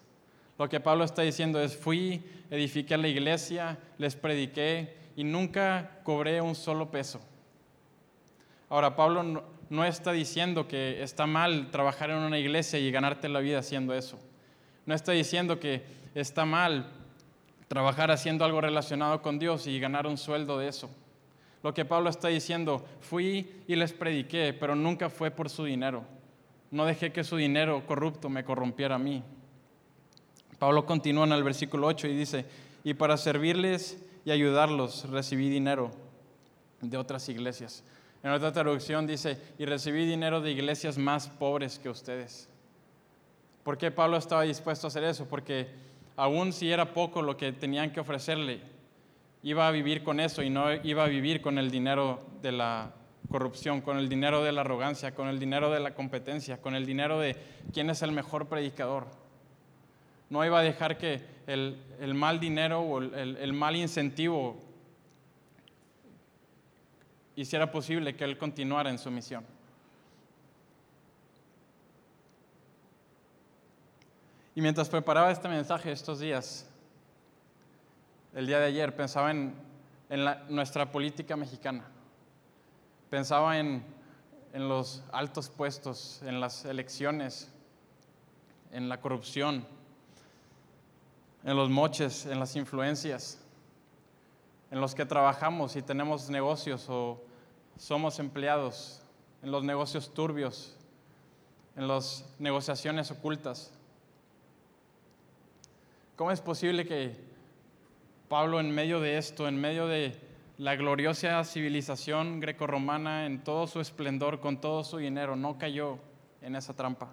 Lo 0.58 0.68
que 0.68 0.78
Pablo 0.78 1.04
está 1.04 1.22
diciendo 1.22 1.58
es, 1.58 1.74
fui, 1.74 2.22
edifiqué 2.50 2.98
la 2.98 3.08
iglesia, 3.08 3.78
les 3.96 4.14
prediqué 4.14 4.94
y 5.16 5.24
nunca 5.24 6.00
cobré 6.02 6.42
un 6.42 6.54
solo 6.54 6.90
peso. 6.90 7.18
Ahora, 8.68 8.94
Pablo 8.94 9.42
no, 9.70 9.84
está 9.86 10.12
diciendo 10.12 10.68
que 10.68 11.02
está 11.02 11.26
mal 11.26 11.70
trabajar 11.70 12.10
en 12.10 12.18
una 12.18 12.38
iglesia 12.38 12.78
y 12.78 12.90
ganarte 12.90 13.26
la 13.30 13.40
vida 13.40 13.60
haciendo 13.60 13.94
eso. 13.94 14.18
No 14.84 14.94
está 14.94 15.12
diciendo 15.12 15.58
que 15.58 15.82
está 16.14 16.44
mal 16.44 16.92
trabajar 17.68 18.10
haciendo 18.10 18.44
algo 18.44 18.60
relacionado 18.60 19.22
con 19.22 19.38
Dios 19.38 19.66
y 19.66 19.80
ganar 19.80 20.06
un 20.06 20.18
sueldo 20.18 20.58
de 20.58 20.68
eso. 20.68 20.90
Lo 21.62 21.72
que 21.72 21.86
Pablo 21.86 22.10
está 22.10 22.28
diciendo, 22.28 22.84
fui 23.00 23.64
y 23.66 23.76
les 23.76 23.94
prediqué, 23.94 24.52
pero 24.52 24.74
nunca 24.74 25.08
fue 25.08 25.30
por 25.30 25.48
su 25.48 25.64
dinero. 25.64 26.04
No 26.72 26.86
dejé 26.86 27.12
que 27.12 27.22
su 27.22 27.36
dinero 27.36 27.86
corrupto 27.86 28.28
me 28.30 28.44
corrompiera 28.44 28.96
a 28.96 28.98
mí. 28.98 29.22
Pablo 30.58 30.86
continúa 30.86 31.26
en 31.26 31.32
el 31.32 31.44
versículo 31.44 31.86
8 31.86 32.08
y 32.08 32.16
dice, 32.16 32.46
y 32.82 32.94
para 32.94 33.18
servirles 33.18 34.02
y 34.24 34.30
ayudarlos 34.30 35.08
recibí 35.10 35.50
dinero 35.50 35.90
de 36.80 36.96
otras 36.96 37.28
iglesias. 37.28 37.84
En 38.22 38.30
otra 38.30 38.52
traducción 38.52 39.06
dice, 39.06 39.38
y 39.58 39.66
recibí 39.66 40.06
dinero 40.06 40.40
de 40.40 40.50
iglesias 40.50 40.96
más 40.96 41.28
pobres 41.28 41.78
que 41.78 41.90
ustedes. 41.90 42.48
¿Por 43.64 43.76
qué 43.76 43.90
Pablo 43.90 44.16
estaba 44.16 44.42
dispuesto 44.42 44.86
a 44.86 44.88
hacer 44.88 45.04
eso? 45.04 45.26
Porque 45.28 45.68
aun 46.16 46.54
si 46.54 46.72
era 46.72 46.94
poco 46.94 47.20
lo 47.20 47.36
que 47.36 47.52
tenían 47.52 47.92
que 47.92 48.00
ofrecerle, 48.00 48.60
iba 49.42 49.68
a 49.68 49.70
vivir 49.70 50.02
con 50.02 50.20
eso 50.20 50.42
y 50.42 50.48
no 50.48 50.72
iba 50.72 51.04
a 51.04 51.08
vivir 51.08 51.42
con 51.42 51.58
el 51.58 51.70
dinero 51.70 52.20
de 52.40 52.52
la 52.52 52.92
corrupción, 53.30 53.80
con 53.80 53.98
el 53.98 54.08
dinero 54.08 54.42
de 54.42 54.52
la 54.52 54.62
arrogancia, 54.62 55.14
con 55.14 55.28
el 55.28 55.38
dinero 55.38 55.70
de 55.70 55.80
la 55.80 55.94
competencia, 55.94 56.60
con 56.60 56.74
el 56.74 56.86
dinero 56.86 57.18
de 57.18 57.36
quién 57.72 57.90
es 57.90 58.02
el 58.02 58.12
mejor 58.12 58.48
predicador. 58.48 59.06
No 60.30 60.44
iba 60.44 60.60
a 60.60 60.62
dejar 60.62 60.98
que 60.98 61.22
el, 61.46 62.14
mal 62.14 62.40
dinero 62.40 62.80
o 62.80 63.00
el, 63.00 63.52
mal 63.52 63.76
incentivo 63.76 64.62
hiciera 67.36 67.70
posible 67.70 68.14
que 68.16 68.24
él 68.24 68.38
continuara 68.38 68.90
en 68.90 68.98
su 68.98 69.10
misión. 69.10 69.44
Y 74.54 74.60
mientras 74.60 74.88
preparaba 74.88 75.30
este 75.30 75.48
mensaje 75.48 75.92
estos 75.92 76.20
días, 76.20 76.68
el 78.34 78.46
día 78.46 78.58
de 78.58 78.66
ayer, 78.66 78.94
pensaba 78.94 79.30
en, 79.30 79.54
nuestra 80.48 80.92
política 80.92 81.36
mexicana. 81.36 81.84
Pensaba 83.12 83.58
en, 83.58 83.84
en 84.54 84.70
los 84.70 85.04
altos 85.12 85.50
puestos, 85.50 86.22
en 86.24 86.40
las 86.40 86.64
elecciones, 86.64 87.52
en 88.70 88.88
la 88.88 89.02
corrupción, 89.02 89.66
en 91.44 91.54
los 91.54 91.68
moches, 91.68 92.24
en 92.24 92.40
las 92.40 92.56
influencias, 92.56 93.38
en 94.70 94.80
los 94.80 94.94
que 94.94 95.04
trabajamos 95.04 95.76
y 95.76 95.82
tenemos 95.82 96.30
negocios 96.30 96.86
o 96.88 97.22
somos 97.76 98.18
empleados, 98.18 99.02
en 99.42 99.50
los 99.50 99.62
negocios 99.62 100.14
turbios, 100.14 100.74
en 101.76 101.88
las 101.88 102.24
negociaciones 102.38 103.10
ocultas. 103.10 103.74
¿Cómo 106.16 106.30
es 106.30 106.40
posible 106.40 106.86
que 106.86 107.14
Pablo 108.30 108.58
en 108.58 108.70
medio 108.70 109.00
de 109.00 109.18
esto, 109.18 109.46
en 109.48 109.60
medio 109.60 109.86
de 109.86 110.31
la 110.62 110.76
gloriosa 110.76 111.42
civilización 111.42 112.38
grecorromana 112.38 113.26
en 113.26 113.42
todo 113.42 113.66
su 113.66 113.80
esplendor, 113.80 114.38
con 114.38 114.60
todo 114.60 114.84
su 114.84 114.98
dinero, 114.98 115.34
no 115.34 115.58
cayó 115.58 115.98
en 116.40 116.54
esa 116.54 116.72
trampa? 116.72 117.08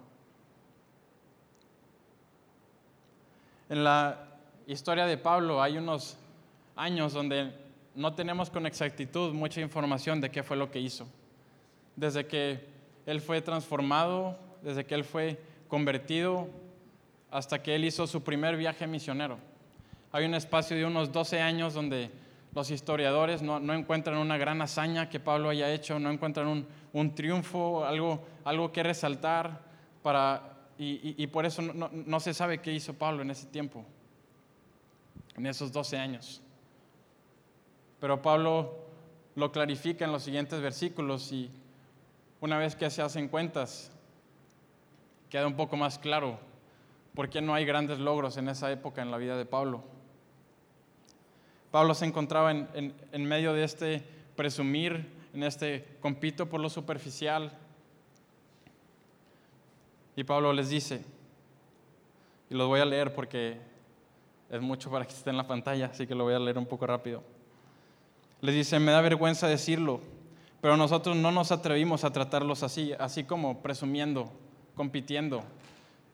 En 3.68 3.82
la 3.82 4.24
historia 4.68 5.04
de 5.04 5.16
Pablo 5.16 5.60
hay 5.60 5.78
unos 5.78 6.16
años 6.76 7.12
donde 7.12 7.52
no 7.96 8.14
tenemos 8.14 8.50
con 8.50 8.66
exactitud 8.66 9.34
mucha 9.34 9.60
información 9.60 10.20
de 10.20 10.30
qué 10.30 10.44
fue 10.44 10.56
lo 10.56 10.70
que 10.70 10.78
hizo. 10.78 11.08
Desde 11.96 12.28
que 12.28 12.64
él 13.04 13.20
fue 13.20 13.42
transformado, 13.42 14.38
desde 14.62 14.86
que 14.86 14.94
él 14.94 15.02
fue 15.02 15.42
convertido, 15.66 16.46
hasta 17.32 17.60
que 17.60 17.74
él 17.74 17.84
hizo 17.84 18.06
su 18.06 18.22
primer 18.22 18.56
viaje 18.56 18.86
misionero. 18.86 19.38
Hay 20.12 20.24
un 20.24 20.34
espacio 20.34 20.76
de 20.76 20.84
unos 20.84 21.10
12 21.10 21.40
años 21.40 21.74
donde 21.74 22.12
los 22.54 22.70
historiadores 22.70 23.42
no, 23.42 23.58
encuentran 23.72 24.18
una 24.18 24.36
gran 24.36 24.60
hazaña 24.62 25.08
que 25.08 25.20
Pablo 25.20 25.50
haya 25.50 25.72
hecho, 25.72 25.98
no 25.98 26.10
encuentran 26.10 26.66
un, 26.92 27.14
triunfo, 27.14 27.84
algo, 27.84 28.24
algo 28.44 28.72
que 28.72 28.82
resaltar, 28.82 29.60
para, 30.02 30.56
y, 30.78 31.26
por 31.28 31.46
eso 31.46 31.62
no, 31.62 31.90
no 31.92 32.20
se 32.20 32.34
sabe 32.34 32.60
qué 32.60 32.72
hizo 32.72 32.94
Pablo 32.94 33.22
en 33.22 33.30
ese 33.30 33.46
tiempo, 33.46 33.84
en 35.36 35.46
esos 35.46 35.70
12 35.72 35.98
años. 35.98 36.42
Pero 38.00 38.22
Pablo 38.22 38.78
lo 39.34 39.52
clarifica 39.52 40.04
en 40.04 40.12
los 40.12 40.22
siguientes 40.22 40.60
versículos 40.60 41.30
y 41.32 41.50
una 42.40 42.58
vez 42.58 42.74
que 42.74 42.88
se 42.90 43.02
hacen 43.02 43.28
cuentas, 43.28 43.92
queda 45.28 45.46
un 45.46 45.54
poco 45.54 45.76
más 45.76 45.98
claro 45.98 46.50
¿Por 47.14 47.28
qué 47.28 47.40
no 47.40 47.54
hay 47.54 47.64
grandes 47.64 47.98
logros 47.98 48.36
en 48.36 48.48
esa 48.48 48.70
época 48.70 49.02
en 49.02 49.10
la 49.10 49.18
vida 49.18 49.36
de 49.36 49.44
Pablo? 49.44 49.82
Pablo 51.70 51.94
se 51.94 52.04
encontraba 52.04 52.50
en, 52.50 53.24
medio 53.24 53.52
de 53.52 53.64
este 53.64 54.02
presumir, 54.34 55.06
en 55.32 55.44
este 55.44 55.86
compito 56.00 56.46
por 56.46 56.60
lo 56.60 56.68
superficial. 56.68 57.52
Y 60.16 60.24
Pablo 60.24 60.52
les 60.52 60.68
dice, 60.68 61.04
y 62.50 62.54
los 62.54 62.66
voy 62.66 62.80
a 62.80 62.84
leer 62.84 63.14
porque 63.14 63.58
es 64.50 64.60
mucho 64.60 64.90
para 64.90 65.04
que 65.04 65.14
esté 65.14 65.30
en 65.30 65.36
la 65.36 65.46
pantalla, 65.46 65.86
así 65.86 66.06
que 66.08 66.14
lo 66.16 66.24
voy 66.24 66.34
a 66.34 66.40
leer 66.40 66.58
un 66.58 66.66
poco 66.66 66.86
rápido. 66.86 67.22
Les 68.40 68.54
dice, 68.54 68.80
me 68.80 68.90
da 68.90 69.00
vergüenza 69.00 69.46
decirlo, 69.46 70.00
pero 70.60 70.76
nosotros 70.76 71.16
no 71.16 71.30
nos 71.30 71.52
atrevimos 71.52 72.02
a 72.02 72.12
tratarlos 72.12 72.64
así, 72.64 72.92
así 72.98 73.22
como 73.22 73.62
presumiendo, 73.62 74.32
compitiendo, 74.74 75.44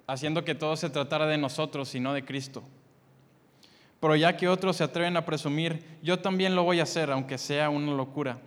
haciendo 0.07 0.45
que 0.45 0.55
todo 0.55 0.77
se 0.77 0.91
tratara 0.91 1.27
de 1.27 1.39
nosotros 1.39 1.95
y 1.95 2.01
no 2.01 2.13
de 2.13 2.27
Cristo. 2.27 2.63
Pero 4.01 4.17
ya 4.17 4.37
que 4.37 4.49
otros 4.49 4.77
se 4.77 4.85
atreven 4.85 5.17
a 5.17 5.25
presumir, 5.25 5.99
yo 6.03 6.19
también 6.19 6.55
lo 6.55 6.65
voy 6.65 6.81
a 6.81 6.85
hacer, 6.85 7.11
aunque 7.11 7.39
sea 7.39 7.71
una 7.71 7.93
locura. 7.93 8.39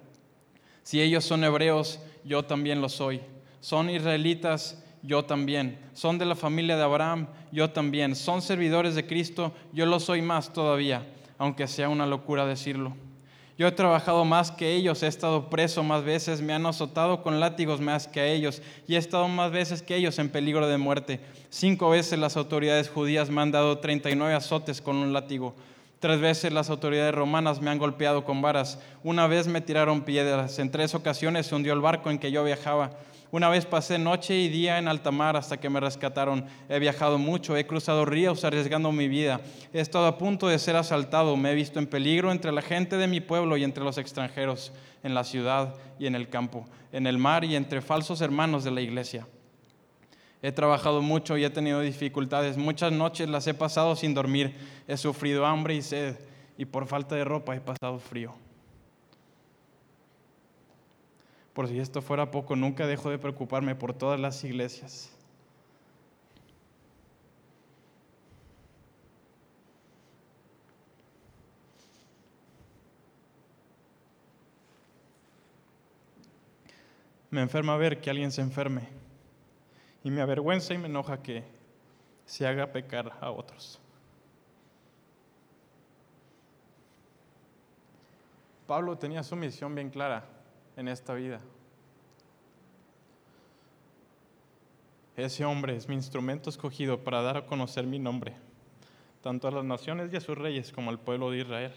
Si 0.83 1.01
ellos 1.01 1.25
son 1.25 1.43
hebreos, 1.43 1.99
yo 2.23 2.43
también 2.43 2.81
lo 2.81 2.89
soy. 2.89 3.21
Son 3.59 3.89
israelitas, 3.89 4.83
yo 5.01 5.25
también. 5.25 5.79
Son 5.93 6.17
de 6.17 6.25
la 6.25 6.35
familia 6.35 6.77
de 6.77 6.83
Abraham, 6.83 7.27
yo 7.51 7.71
también. 7.71 8.15
Son 8.15 8.41
servidores 8.41 8.95
de 8.95 9.05
Cristo, 9.05 9.53
yo 9.73 9.85
lo 9.85 9.99
soy 9.99 10.21
más 10.21 10.53
todavía, 10.53 11.07
aunque 11.37 11.67
sea 11.67 11.89
una 11.89 12.05
locura 12.05 12.45
decirlo. 12.45 12.95
Yo 13.59 13.67
he 13.67 13.73
trabajado 13.73 14.23
más 14.23 14.51
que 14.51 14.73
ellos, 14.73 15.03
he 15.03 15.07
estado 15.07 15.49
preso 15.49 15.83
más 15.83 16.05
veces, 16.05 16.41
me 16.41 16.53
han 16.53 16.65
azotado 16.65 17.21
con 17.21 17.41
látigos 17.41 17.81
más 17.81 18.07
que 18.07 18.21
a 18.21 18.25
ellos 18.25 18.61
y 18.87 18.95
he 18.95 18.97
estado 18.97 19.27
más 19.27 19.51
veces 19.51 19.81
que 19.81 19.97
ellos 19.97 20.17
en 20.17 20.29
peligro 20.29 20.65
de 20.65 20.77
muerte. 20.77 21.19
Cinco 21.49 21.89
veces 21.89 22.17
las 22.19 22.37
autoridades 22.37 22.87
judías 22.87 23.29
me 23.29 23.41
han 23.41 23.51
dado 23.51 23.79
39 23.79 24.33
azotes 24.33 24.79
con 24.79 24.95
un 24.95 25.11
látigo. 25.11 25.55
Tres 25.99 26.21
veces 26.21 26.53
las 26.53 26.69
autoridades 26.69 27.13
romanas 27.13 27.61
me 27.61 27.69
han 27.69 27.77
golpeado 27.77 28.23
con 28.23 28.41
varas. 28.41 28.79
Una 29.03 29.27
vez 29.27 29.47
me 29.47 29.59
tiraron 29.59 30.01
piedras. 30.01 30.57
En 30.57 30.71
tres 30.71 30.95
ocasiones 30.95 31.47
se 31.47 31.55
hundió 31.55 31.73
el 31.73 31.81
barco 31.81 32.09
en 32.09 32.19
que 32.19 32.31
yo 32.31 32.43
viajaba. 32.43 32.91
Una 33.31 33.49
vez 33.49 33.65
pasé 33.65 33.99
noche 33.99 34.35
y 34.35 34.49
día 34.49 34.79
en 34.79 34.87
alta 34.87 35.11
mar 35.11 35.35
hasta 35.35 35.59
que 35.59 35.69
me 35.69 35.79
rescataron. 35.79 36.45
He 36.69 36.79
viajado 36.79 37.19
mucho, 37.19 37.57
he 37.57 37.67
cruzado 37.67 38.05
ríos 38.05 38.43
arriesgando 38.43 38.91
mi 38.91 39.07
vida. 39.07 39.41
He 39.73 39.81
estado 39.81 40.07
a 40.07 40.17
punto 40.17 40.47
de 40.47 40.57
ser 40.57 40.77
asaltado, 40.77 41.35
me 41.37 41.51
he 41.51 41.55
visto 41.55 41.77
en 41.77 41.85
peligro 41.85 42.31
entre 42.31 42.51
la 42.51 42.61
gente 42.63 42.97
de 42.97 43.07
mi 43.07 43.19
pueblo 43.19 43.57
y 43.57 43.63
entre 43.63 43.83
los 43.83 43.99
extranjeros, 43.99 44.71
en 45.03 45.13
la 45.13 45.23
ciudad 45.23 45.75
y 45.99 46.07
en 46.07 46.15
el 46.15 46.29
campo, 46.29 46.65
en 46.91 47.05
el 47.05 47.19
mar 47.19 47.43
y 47.43 47.55
entre 47.55 47.81
falsos 47.81 48.21
hermanos 48.21 48.63
de 48.63 48.71
la 48.71 48.81
iglesia. 48.81 49.27
He 50.41 50.51
trabajado 50.53 51.01
mucho 51.01 51.37
y 51.37 51.43
he 51.43 51.49
tenido 51.49 51.81
dificultades. 51.81 52.57
Muchas 52.57 52.93
noches 52.93 53.27
las 53.29 53.45
he 53.47 53.53
pasado 53.53 53.95
sin 53.95 54.13
dormir. 54.13 54.55
He 54.87 54.95
sufrido 54.95 55.45
hambre 55.45 55.75
y 55.75 55.81
sed 55.81 56.15
y 56.57 56.65
por 56.65 56.87
falta 56.87 57.15
de 57.15 57.25
ropa 57.25 57.55
he 57.55 57.61
pasado 57.61 57.99
frío. 57.99 58.33
Por 61.53 61.67
si 61.67 61.77
esto 61.79 62.01
fuera 62.01 62.31
poco, 62.31 62.55
nunca 62.55 62.87
dejo 62.87 63.09
de 63.09 63.17
preocuparme 63.17 63.75
por 63.75 63.93
todas 63.93 64.17
las 64.19 64.41
iglesias. 64.45 65.11
Me 77.29 77.41
enferma 77.41 77.75
ver 77.75 77.99
que 77.99 78.09
alguien 78.09 78.31
se 78.31 78.41
enferme 78.41 78.99
y 80.09 80.11
me 80.11 80.21
avergüenza 80.21 80.73
y 80.73 80.79
me 80.79 80.87
enoja 80.87 81.21
que 81.21 81.43
se 82.25 82.47
haga 82.47 82.71
pecar 82.71 83.15
a 83.21 83.29
otros. 83.29 83.79
Pablo 88.65 88.97
tenía 88.97 89.21
su 89.21 89.35
misión 89.35 89.75
bien 89.75 89.91
clara 89.91 90.25
en 90.75 90.87
esta 90.87 91.13
vida. 91.13 91.39
Ese 95.15 95.45
hombre 95.45 95.75
es 95.75 95.87
mi 95.87 95.93
instrumento 95.93 96.49
escogido 96.49 97.03
para 97.03 97.21
dar 97.21 97.37
a 97.37 97.45
conocer 97.45 97.85
mi 97.85 97.99
nombre, 97.99 98.35
tanto 99.21 99.47
a 99.47 99.51
las 99.51 99.63
naciones 99.63 100.11
y 100.11 100.17
a 100.17 100.21
sus 100.21 100.35
reyes 100.35 100.71
como 100.71 100.89
al 100.89 100.99
pueblo 100.99 101.29
de 101.29 101.41
Israel. 101.41 101.73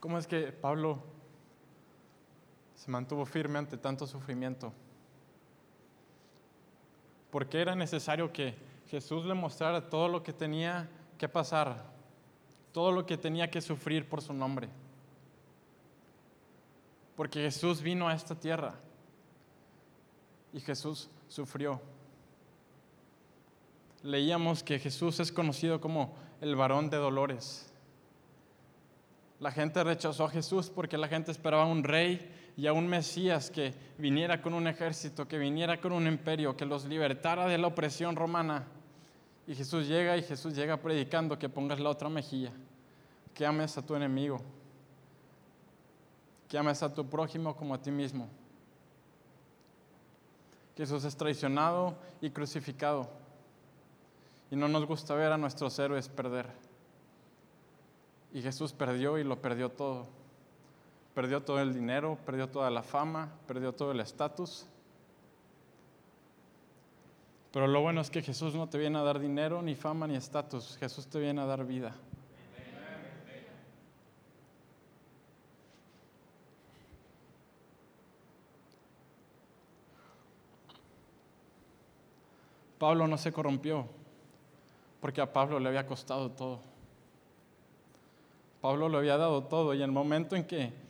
¿Cómo 0.00 0.16
es 0.16 0.26
que 0.26 0.52
Pablo 0.52 1.17
se 2.78 2.90
mantuvo 2.90 3.26
firme 3.26 3.58
ante 3.58 3.76
tanto 3.76 4.06
sufrimiento? 4.06 4.72
Porque 7.30 7.60
era 7.60 7.74
necesario 7.74 8.32
que 8.32 8.54
Jesús 8.86 9.26
le 9.26 9.34
mostrara 9.34 9.90
todo 9.90 10.08
lo 10.08 10.22
que 10.22 10.32
tenía 10.32 10.88
que 11.18 11.28
pasar, 11.28 11.84
todo 12.72 12.92
lo 12.92 13.04
que 13.04 13.18
tenía 13.18 13.50
que 13.50 13.60
sufrir 13.60 14.08
por 14.08 14.22
su 14.22 14.32
nombre 14.32 14.70
porque 17.18 17.40
Jesús 17.40 17.82
vino 17.82 18.06
a 18.06 18.14
esta 18.14 18.36
tierra 18.36 18.76
y 20.52 20.60
Jesús 20.60 21.10
sufrió. 21.26 21.80
Leíamos 24.04 24.62
que 24.62 24.78
Jesús 24.78 25.18
es 25.18 25.32
conocido 25.32 25.80
como 25.80 26.14
el 26.40 26.54
varón 26.54 26.90
de 26.90 26.96
dolores. 26.96 27.72
La 29.40 29.50
gente 29.50 29.82
rechazó 29.82 30.26
a 30.26 30.30
Jesús 30.30 30.70
porque 30.70 30.96
la 30.96 31.08
gente 31.08 31.32
esperaba 31.32 31.66
un 31.66 31.82
rey 31.82 32.47
y 32.58 32.66
a 32.66 32.72
un 32.72 32.88
Mesías 32.88 33.52
que 33.52 33.72
viniera 33.98 34.42
con 34.42 34.52
un 34.52 34.66
ejército, 34.66 35.28
que 35.28 35.38
viniera 35.38 35.80
con 35.80 35.92
un 35.92 36.08
imperio, 36.08 36.56
que 36.56 36.66
los 36.66 36.86
libertara 36.86 37.46
de 37.46 37.56
la 37.56 37.68
opresión 37.68 38.16
romana. 38.16 38.66
Y 39.46 39.54
Jesús 39.54 39.86
llega 39.86 40.16
y 40.16 40.24
Jesús 40.24 40.56
llega 40.56 40.76
predicando 40.76 41.38
que 41.38 41.48
pongas 41.48 41.78
la 41.78 41.88
otra 41.88 42.08
mejilla, 42.08 42.50
que 43.32 43.46
ames 43.46 43.78
a 43.78 43.82
tu 43.86 43.94
enemigo, 43.94 44.40
que 46.48 46.58
ames 46.58 46.82
a 46.82 46.92
tu 46.92 47.08
prójimo 47.08 47.54
como 47.54 47.74
a 47.74 47.80
ti 47.80 47.92
mismo. 47.92 48.28
Jesús 50.76 51.04
es 51.04 51.16
traicionado 51.16 51.94
y 52.20 52.30
crucificado. 52.30 53.08
Y 54.50 54.56
no 54.56 54.66
nos 54.66 54.84
gusta 54.84 55.14
ver 55.14 55.30
a 55.30 55.38
nuestros 55.38 55.78
héroes 55.78 56.08
perder. 56.08 56.46
Y 58.32 58.42
Jesús 58.42 58.72
perdió 58.72 59.16
y 59.16 59.22
lo 59.22 59.40
perdió 59.40 59.68
todo. 59.68 60.17
Perdió 61.18 61.42
todo 61.42 61.58
el 61.60 61.74
dinero, 61.74 62.16
perdió 62.24 62.48
toda 62.48 62.70
la 62.70 62.84
fama, 62.84 63.28
perdió 63.48 63.74
todo 63.74 63.90
el 63.90 63.98
estatus. 63.98 64.66
Pero 67.52 67.66
lo 67.66 67.80
bueno 67.80 68.00
es 68.00 68.08
que 68.08 68.22
Jesús 68.22 68.54
no 68.54 68.68
te 68.68 68.78
viene 68.78 68.98
a 68.98 69.02
dar 69.02 69.18
dinero, 69.18 69.60
ni 69.60 69.74
fama, 69.74 70.06
ni 70.06 70.14
estatus. 70.14 70.76
Jesús 70.76 71.08
te 71.08 71.18
viene 71.18 71.40
a 71.40 71.44
dar 71.44 71.64
vida. 71.64 71.92
Pablo 82.78 83.08
no 83.08 83.18
se 83.18 83.32
corrompió 83.32 83.88
porque 85.00 85.20
a 85.20 85.32
Pablo 85.32 85.58
le 85.58 85.68
había 85.68 85.84
costado 85.84 86.30
todo. 86.30 86.60
Pablo 88.60 88.88
le 88.88 88.98
había 88.98 89.16
dado 89.16 89.42
todo 89.42 89.74
y 89.74 89.78
en 89.78 89.86
el 89.86 89.90
momento 89.90 90.36
en 90.36 90.44
que 90.44 90.86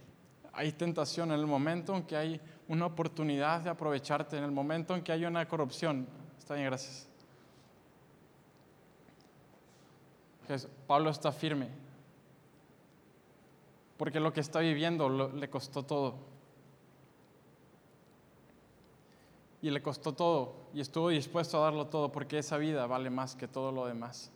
hay 0.58 0.72
tentación, 0.72 1.30
en 1.30 1.38
el 1.38 1.46
momento 1.46 1.94
en 1.94 2.02
que 2.02 2.16
hay 2.16 2.40
una 2.66 2.86
oportunidad 2.86 3.60
de 3.60 3.70
aprovecharte, 3.70 4.36
en 4.36 4.44
el 4.44 4.50
momento 4.50 4.96
en 4.96 5.02
que 5.02 5.12
hay 5.12 5.24
una 5.24 5.46
corrupción, 5.46 6.06
está 6.36 6.54
bien, 6.54 6.66
gracias. 6.66 7.06
Pablo 10.86 11.10
está 11.10 11.30
firme 11.30 11.68
porque 13.98 14.18
lo 14.18 14.32
que 14.32 14.40
está 14.40 14.60
viviendo 14.60 15.28
le 15.28 15.50
costó 15.50 15.82
todo. 15.84 16.14
y 19.60 19.70
le 19.70 19.82
costó 19.82 20.12
todo 20.12 20.54
y 20.72 20.80
estuvo 20.80 21.08
dispuesto 21.08 21.58
a 21.58 21.64
darlo 21.64 21.86
todo 21.86 22.12
porque 22.12 22.38
esa 22.38 22.56
vida 22.58 22.86
vale 22.86 23.10
más 23.10 23.34
que 23.34 23.48
todo 23.48 23.72
lo 23.72 23.86
demás. 23.86 24.30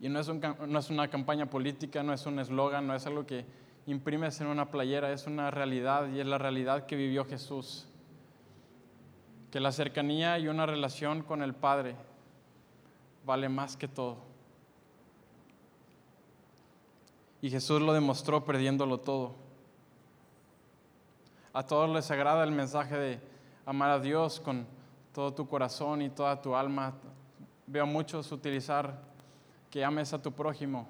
Y 0.00 0.08
no 0.08 0.18
es, 0.18 0.28
no 0.28 0.78
es 0.78 0.90
una 0.90 1.08
campaña 1.08 1.46
política, 1.46 2.02
no 2.02 2.14
es 2.14 2.24
un 2.24 2.38
eslogan, 2.38 2.86
no 2.86 2.94
es 2.94 3.06
algo 3.06 3.26
que 3.26 3.44
imprimes 3.86 4.40
en 4.40 4.46
una 4.46 4.70
playera, 4.70 5.12
es 5.12 5.26
una 5.26 5.50
realidad 5.50 6.08
y 6.08 6.20
es 6.20 6.26
la 6.26 6.38
realidad 6.38 6.86
que 6.86 6.96
vivió 6.96 7.24
Jesús. 7.26 7.86
Que 9.50 9.60
la 9.60 9.72
cercanía 9.72 10.38
y 10.38 10.48
una 10.48 10.64
relación 10.64 11.22
con 11.22 11.42
el 11.42 11.54
Padre 11.54 11.96
vale 13.26 13.48
más 13.48 13.76
que 13.76 13.88
todo. 13.88 14.18
Y 17.42 17.50
Jesús 17.50 17.82
lo 17.82 17.92
demostró 17.92 18.44
perdiéndolo 18.44 18.98
todo. 18.98 19.34
A 21.52 21.66
todos 21.66 21.90
les 21.90 22.10
agrada 22.10 22.44
el 22.44 22.52
mensaje 22.52 22.96
de 22.96 23.20
amar 23.66 23.90
a 23.90 23.98
Dios 23.98 24.40
con 24.40 24.66
todo 25.12 25.34
tu 25.34 25.48
corazón 25.48 26.00
y 26.00 26.10
toda 26.10 26.40
tu 26.40 26.54
alma. 26.54 26.94
Veo 27.66 27.82
a 27.82 27.86
muchos 27.86 28.30
utilizar 28.30 29.09
que 29.70 29.84
ames 29.84 30.12
a 30.12 30.20
tu 30.20 30.32
prójimo 30.32 30.88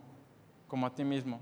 como 0.67 0.87
a 0.87 0.95
ti 0.95 1.05
mismo. 1.05 1.41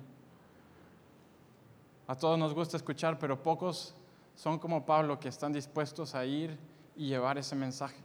A 2.06 2.14
todos 2.14 2.38
nos 2.38 2.54
gusta 2.54 2.76
escuchar, 2.76 3.18
pero 3.18 3.42
pocos 3.42 3.94
son 4.34 4.58
como 4.58 4.86
Pablo 4.86 5.20
que 5.20 5.28
están 5.28 5.52
dispuestos 5.52 6.14
a 6.14 6.24
ir 6.24 6.58
y 6.96 7.06
llevar 7.08 7.38
ese 7.38 7.54
mensaje. 7.54 7.98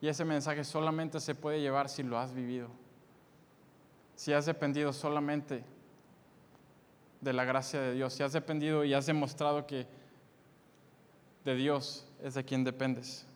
Y 0.00 0.08
ese 0.08 0.24
mensaje 0.24 0.62
solamente 0.64 1.18
se 1.20 1.34
puede 1.34 1.60
llevar 1.60 1.88
si 1.88 2.02
lo 2.02 2.18
has 2.18 2.32
vivido. 2.32 2.68
Si 4.14 4.32
has 4.32 4.46
dependido 4.46 4.92
solamente 4.92 5.64
de 7.20 7.32
la 7.32 7.44
gracia 7.44 7.80
de 7.80 7.94
Dios, 7.94 8.14
si 8.14 8.22
has 8.22 8.32
dependido 8.32 8.84
y 8.84 8.94
has 8.94 9.06
demostrado 9.06 9.66
que 9.66 9.86
de 11.44 11.54
Dios 11.56 12.06
es 12.22 12.34
de 12.34 12.44
quien 12.44 12.62
dependes. 12.62 13.26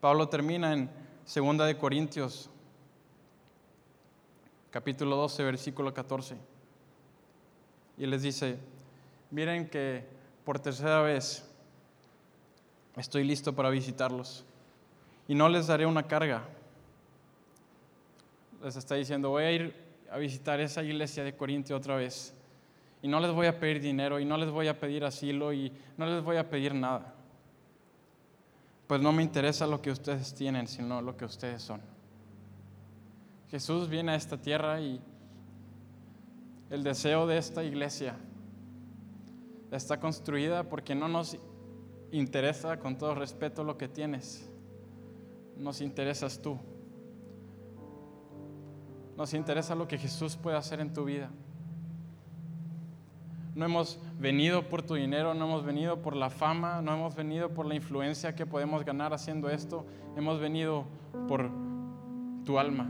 Pablo 0.00 0.28
termina 0.28 0.72
en 0.72 0.90
2 1.34 1.58
de 1.66 1.76
Corintios 1.76 2.48
capítulo 4.70 5.14
12, 5.16 5.42
versículo 5.44 5.92
14. 5.92 6.36
Y 7.98 8.06
les 8.06 8.22
dice, 8.22 8.58
miren 9.30 9.68
que 9.68 10.04
por 10.44 10.58
tercera 10.58 11.02
vez 11.02 11.46
estoy 12.96 13.24
listo 13.24 13.54
para 13.54 13.68
visitarlos 13.68 14.46
y 15.26 15.34
no 15.34 15.50
les 15.50 15.66
daré 15.66 15.84
una 15.84 16.04
carga. 16.04 16.44
Les 18.62 18.76
está 18.76 18.94
diciendo, 18.94 19.28
voy 19.28 19.44
a 19.44 19.52
ir 19.52 19.74
a 20.10 20.16
visitar 20.16 20.60
esa 20.60 20.82
iglesia 20.82 21.24
de 21.24 21.36
Corintio 21.36 21.76
otra 21.76 21.96
vez 21.96 22.32
y 23.02 23.08
no 23.08 23.20
les 23.20 23.32
voy 23.32 23.48
a 23.48 23.60
pedir 23.60 23.82
dinero 23.82 24.18
y 24.18 24.24
no 24.24 24.38
les 24.38 24.50
voy 24.50 24.68
a 24.68 24.80
pedir 24.80 25.04
asilo 25.04 25.52
y 25.52 25.70
no 25.98 26.06
les 26.06 26.24
voy 26.24 26.38
a 26.38 26.48
pedir 26.48 26.74
nada. 26.74 27.17
Pues 28.88 29.02
no 29.02 29.12
me 29.12 29.22
interesa 29.22 29.66
lo 29.66 29.80
que 29.82 29.90
ustedes 29.90 30.34
tienen, 30.34 30.66
sino 30.66 31.02
lo 31.02 31.16
que 31.16 31.26
ustedes 31.26 31.62
son. 31.62 31.80
Jesús 33.50 33.88
viene 33.88 34.12
a 34.12 34.14
esta 34.14 34.40
tierra 34.40 34.80
y 34.80 35.00
el 36.70 36.82
deseo 36.82 37.26
de 37.26 37.38
esta 37.38 37.62
iglesia 37.62 38.16
está 39.70 40.00
construida 40.00 40.68
porque 40.68 40.94
no 40.94 41.06
nos 41.06 41.36
interesa 42.12 42.78
con 42.78 42.96
todo 42.96 43.14
respeto 43.14 43.62
lo 43.62 43.76
que 43.76 43.88
tienes, 43.88 44.50
nos 45.56 45.82
interesas 45.82 46.40
tú. 46.40 46.58
Nos 49.18 49.34
interesa 49.34 49.74
lo 49.74 49.86
que 49.86 49.98
Jesús 49.98 50.36
puede 50.36 50.56
hacer 50.56 50.80
en 50.80 50.94
tu 50.94 51.04
vida. 51.04 51.30
No 53.54 53.64
hemos 53.64 53.98
venido 54.18 54.68
por 54.68 54.82
tu 54.82 54.94
dinero, 54.94 55.34
no 55.34 55.46
hemos 55.46 55.64
venido 55.64 56.00
por 56.00 56.14
la 56.14 56.30
fama, 56.30 56.80
no 56.82 56.94
hemos 56.94 57.14
venido 57.16 57.52
por 57.52 57.66
la 57.66 57.74
influencia 57.74 58.34
que 58.34 58.46
podemos 58.46 58.84
ganar 58.84 59.12
haciendo 59.12 59.50
esto. 59.50 59.86
Hemos 60.16 60.40
venido 60.40 60.86
por 61.26 61.50
tu 62.44 62.58
alma, 62.58 62.88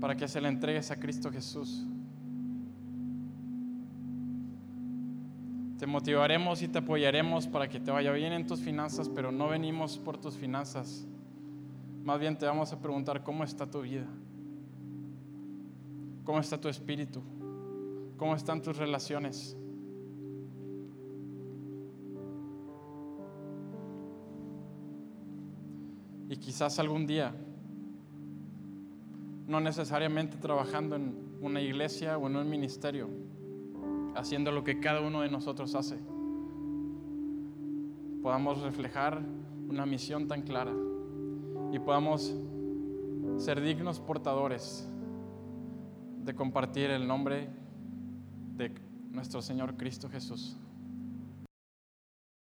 para 0.00 0.16
que 0.16 0.28
se 0.28 0.40
la 0.40 0.48
entregues 0.48 0.90
a 0.90 0.96
Cristo 0.98 1.30
Jesús. 1.30 1.86
Te 5.78 5.86
motivaremos 5.86 6.62
y 6.62 6.68
te 6.68 6.78
apoyaremos 6.78 7.48
para 7.48 7.68
que 7.68 7.80
te 7.80 7.90
vaya 7.90 8.12
bien 8.12 8.32
en 8.32 8.46
tus 8.46 8.60
finanzas, 8.60 9.08
pero 9.08 9.32
no 9.32 9.48
venimos 9.48 9.98
por 9.98 10.16
tus 10.16 10.36
finanzas. 10.36 11.06
Más 12.04 12.20
bien 12.20 12.38
te 12.38 12.46
vamos 12.46 12.72
a 12.72 12.80
preguntar 12.80 13.22
cómo 13.24 13.42
está 13.42 13.68
tu 13.68 13.82
vida, 13.82 14.06
cómo 16.24 16.38
está 16.38 16.60
tu 16.60 16.68
espíritu. 16.68 17.20
¿Cómo 18.22 18.36
están 18.36 18.62
tus 18.62 18.76
relaciones? 18.76 19.56
Y 26.28 26.36
quizás 26.36 26.78
algún 26.78 27.04
día, 27.04 27.34
no 29.48 29.58
necesariamente 29.58 30.36
trabajando 30.36 30.94
en 30.94 31.16
una 31.40 31.60
iglesia 31.60 32.16
o 32.16 32.28
en 32.28 32.36
un 32.36 32.48
ministerio, 32.48 33.08
haciendo 34.14 34.52
lo 34.52 34.62
que 34.62 34.78
cada 34.78 35.00
uno 35.00 35.22
de 35.22 35.28
nosotros 35.28 35.74
hace, 35.74 35.98
podamos 38.22 38.60
reflejar 38.62 39.20
una 39.68 39.84
misión 39.84 40.28
tan 40.28 40.42
clara 40.42 40.72
y 41.72 41.78
podamos 41.80 42.32
ser 43.38 43.60
dignos 43.60 43.98
portadores 43.98 44.88
de 46.22 46.36
compartir 46.36 46.88
el 46.90 47.08
nombre 47.08 47.61
nuestro 49.12 49.42
Señor 49.42 49.76
Cristo 49.76 50.08
Jesús. 50.08 50.56